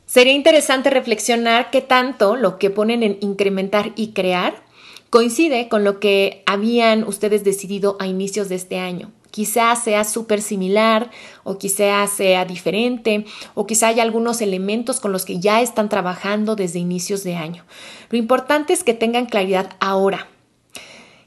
Sería 0.07 0.33
interesante 0.33 0.91
reflexionar 0.91 1.71
qué 1.71 1.81
tanto 1.81 2.37
lo 2.37 2.59
que 2.59 2.71
ponen 2.71 3.03
en 3.03 3.19
incrementar 3.21 3.93
y 3.97 4.13
crear 4.13 4.63
coincide 5.11 5.69
con 5.69 5.85
lo 5.85 6.01
que 6.01 6.43
habían 6.47 7.05
ustedes 7.05 7.45
decidido 7.45 7.97
a 8.01 8.07
inicios 8.07 8.49
de 8.49 8.55
este 8.55 8.79
año. 8.79 9.11
Quizás 9.31 9.85
sea 9.85 10.05
súper 10.05 10.43
similar 10.43 11.11
o 11.45 11.59
quizás 11.59 12.11
sea 12.11 12.45
diferente 12.45 13.27
o 13.55 13.67
quizá 13.67 13.89
haya 13.89 14.03
algunos 14.03 14.41
elementos 14.41 14.99
con 14.99 15.13
los 15.13 15.25
que 15.25 15.39
ya 15.39 15.61
están 15.61 15.89
trabajando 15.89 16.57
desde 16.57 16.81
inicios 16.81 17.23
de 17.23 17.37
año. 17.37 17.65
Lo 18.09 18.19
importante 18.19 18.73
es 18.73 18.83
que 18.83 18.95
tengan 18.95 19.27
claridad 19.27 19.77
ahora. 19.79 20.29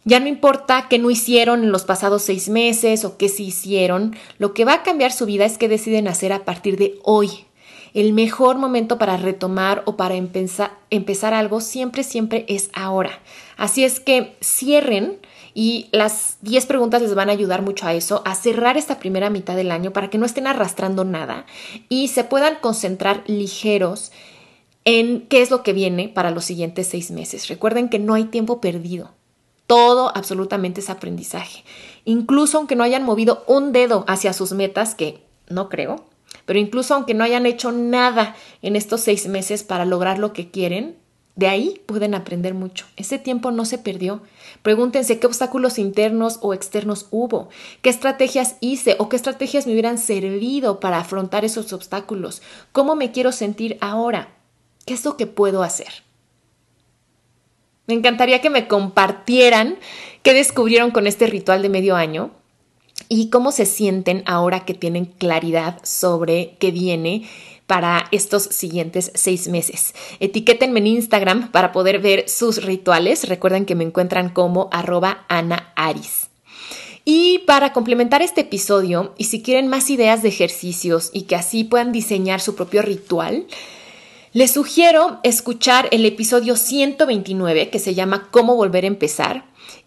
Ya 0.06 0.20
no 0.20 0.28
importa 0.28 0.88
qué 0.90 1.00
no 1.00 1.10
hicieron 1.10 1.64
en 1.64 1.72
los 1.72 1.86
pasados 1.86 2.24
seis 2.24 2.50
meses 2.50 3.06
o 3.06 3.18
qué 3.18 3.30
sí 3.30 3.46
hicieron, 3.46 4.16
lo 4.38 4.54
que 4.54 4.66
va 4.66 4.74
a 4.74 4.84
cambiar 4.84 5.14
su 5.14 5.26
vida 5.26 5.46
es 5.46 5.58
que 5.58 5.70
deciden 5.70 6.10
hacer 6.10 6.34
a 6.34 6.44
partir 6.44 6.78
de 6.78 7.00
hoy. 7.04 7.46
El 7.94 8.14
mejor 8.14 8.58
momento 8.58 8.98
para 8.98 9.18
retomar 9.18 9.84
o 9.86 9.96
para 9.98 10.16
empezar, 10.16 11.34
algo 11.34 11.62
siempre, 11.62 12.04
siempre 12.04 12.46
es 12.48 12.70
ahora. 12.74 13.20
Así 13.56 13.84
es 13.84 14.00
que 14.00 14.36
cierren 14.42 15.20
y 15.54 15.90
las 15.92 16.38
10 16.42 16.66
preguntas 16.66 17.04
les 17.04 17.14
van 17.14 17.30
a 17.30 17.34
ayudar 17.34 17.62
mucho 17.62 17.86
a 17.86 17.94
eso, 17.94 18.24
a 18.26 18.34
cerrar 18.34 18.78
esta 18.78 18.98
primera 18.98 19.30
mitad 19.30 19.56
del 19.56 19.70
año 19.70 19.94
para 19.94 20.10
que 20.10 20.18
no 20.18 20.26
estén 20.26 20.48
arrastrando 20.48 21.06
nada 21.06 21.46
y 21.88 22.08
se 22.08 22.24
puedan 22.24 22.56
concentrar 22.62 23.24
ligeros 23.28 24.12
en 24.86 25.22
qué 25.28 25.44
es 25.44 25.52
lo 25.52 25.62
que 25.62 25.74
viene 25.74 26.10
para 26.10 26.32
los 26.32 26.46
siguientes 26.46 26.88
seis 26.88 27.12
meses. 27.12 27.48
Recuerden 27.48 27.90
que 27.90 28.00
no 28.00 28.16
hay 28.16 28.26
tiempo 28.26 28.60
perdido. 28.60 29.12
Todo 29.68 30.12
absolutamente 30.16 30.82
es 30.82 30.90
aprendizaje. 30.90 31.64
Incluso 32.06 32.58
aunque 32.58 32.76
no 32.76 32.84
hayan 32.84 33.04
movido 33.04 33.44
un 33.48 33.72
dedo 33.72 34.04
hacia 34.08 34.34
sus 34.34 34.52
metas, 34.52 34.96
que 34.96 35.22
no 35.48 35.70
creo, 35.70 36.04
pero 36.46 36.60
incluso 36.60 36.94
aunque 36.94 37.14
no 37.14 37.24
hayan 37.24 37.46
hecho 37.46 37.72
nada 37.72 38.36
en 38.62 38.76
estos 38.76 39.02
seis 39.02 39.28
meses 39.28 39.64
para 39.64 39.86
lograr 39.86 40.20
lo 40.20 40.34
que 40.34 40.52
quieren, 40.52 40.98
de 41.36 41.48
ahí 41.48 41.82
pueden 41.88 42.14
aprender 42.14 42.54
mucho. 42.54 42.86
Ese 42.96 43.18
tiempo 43.18 43.52
no 43.52 43.66
se 43.66 43.80
perdió. 43.80 44.22
Pregúntense 44.62 45.20
qué 45.20 45.26
obstáculos 45.26 45.80
internos 45.80 46.38
o 46.42 46.54
externos 46.54 47.08
hubo, 47.10 47.50
qué 47.82 47.90
estrategias 47.90 48.56
hice 48.60 48.96
o 49.00 49.10
qué 49.10 49.16
estrategias 49.16 49.66
me 49.66 49.74
hubieran 49.74 49.98
servido 49.98 50.80
para 50.80 51.00
afrontar 51.00 51.44
esos 51.44 51.74
obstáculos, 51.74 52.42
cómo 52.72 52.96
me 52.96 53.12
quiero 53.12 53.32
sentir 53.32 53.78
ahora, 53.82 54.30
qué 54.86 54.94
es 54.94 55.04
lo 55.06 55.18
que 55.18 55.26
puedo 55.26 55.64
hacer. 55.64 56.04
Me 57.88 57.96
encantaría 57.96 58.40
que 58.40 58.50
me 58.50 58.68
compartieran 58.68 59.78
qué 60.22 60.34
descubrieron 60.34 60.92
con 60.92 61.08
este 61.08 61.28
ritual 61.28 61.62
de 61.62 61.70
medio 61.70 61.96
año 61.96 62.32
y 63.14 63.30
cómo 63.30 63.52
se 63.52 63.66
sienten 63.66 64.24
ahora 64.26 64.66
que 64.66 64.74
tienen 64.74 65.06
claridad 65.06 65.80
sobre 65.84 66.56
qué 66.60 66.72
viene 66.72 67.30
para 67.68 68.08
estos 68.12 68.44
siguientes 68.44 69.12
seis 69.14 69.48
meses. 69.48 69.94
Etiquétenme 70.20 70.80
en 70.80 70.88
Instagram 70.88 71.52
para 71.52 71.72
poder 71.72 72.00
ver 72.00 72.28
sus 72.28 72.64
rituales. 72.64 73.28
Recuerden 73.30 73.66
que 73.66 73.76
me 73.76 73.84
encuentran 73.84 74.30
como 74.30 74.68
arroba. 74.72 75.28
Y 77.06 77.40
para 77.40 77.72
complementar 77.72 78.22
este 78.22 78.42
episodio, 78.42 79.14
y 79.18 79.26
si 79.26 79.44
quieren 79.44 79.68
más 79.68 79.90
ideas 79.90 80.24
de 80.24 80.30
ejercicios 80.30 81.12
y 81.14 81.24
que 81.24 81.36
así 81.36 81.64
puedan 81.64 81.92
diseñar 81.92 82.42
su 82.42 82.56
propio 82.56 82.82
ritual, 82.82 83.46
les 84.32 84.52
sugiero 84.52 85.20
escuchar 85.22 85.88
el 85.92 86.06
episodio 86.06 86.56
129 86.56 87.70
que 87.70 87.80
se 87.80 87.94
llama 87.94 88.30
Cómo 88.32 88.56
volver 88.56 88.86
a 88.86 88.88
empezar 88.88 89.46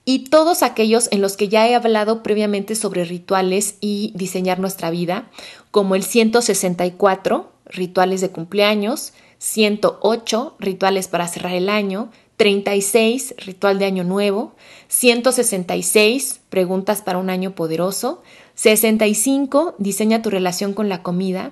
y 0.09 0.21
todos 0.21 0.63
aquellos 0.63 1.09
en 1.11 1.21
los 1.21 1.37
que 1.37 1.49
ya 1.49 1.69
he 1.69 1.75
hablado 1.75 2.23
previamente 2.23 2.77
sobre 2.77 3.05
rituales 3.05 3.75
y 3.81 4.13
diseñar 4.15 4.61
nuestra 4.61 4.89
vida, 4.89 5.29
como 5.73 5.97
el 5.97 6.05
164, 6.05 7.51
rituales 7.67 8.21
de 8.21 8.31
cumpleaños, 8.31 9.13
108 9.39 10.55
rituales 10.61 11.09
para 11.09 11.27
cerrar 11.27 11.55
el 11.55 11.69
año, 11.69 12.11
36 12.37 13.35
ritual 13.39 13.81
de 13.81 13.87
año 13.87 14.05
nuevo, 14.05 14.55
166 14.87 16.41
preguntas 16.51 17.03
para 17.03 17.19
un 17.19 17.29
año 17.29 17.57
poderoso, 17.57 18.23
65 18.55 19.75
diseña 19.79 20.23
tu 20.23 20.31
relación 20.31 20.73
con 20.73 20.89
la 20.89 21.03
comida. 21.03 21.51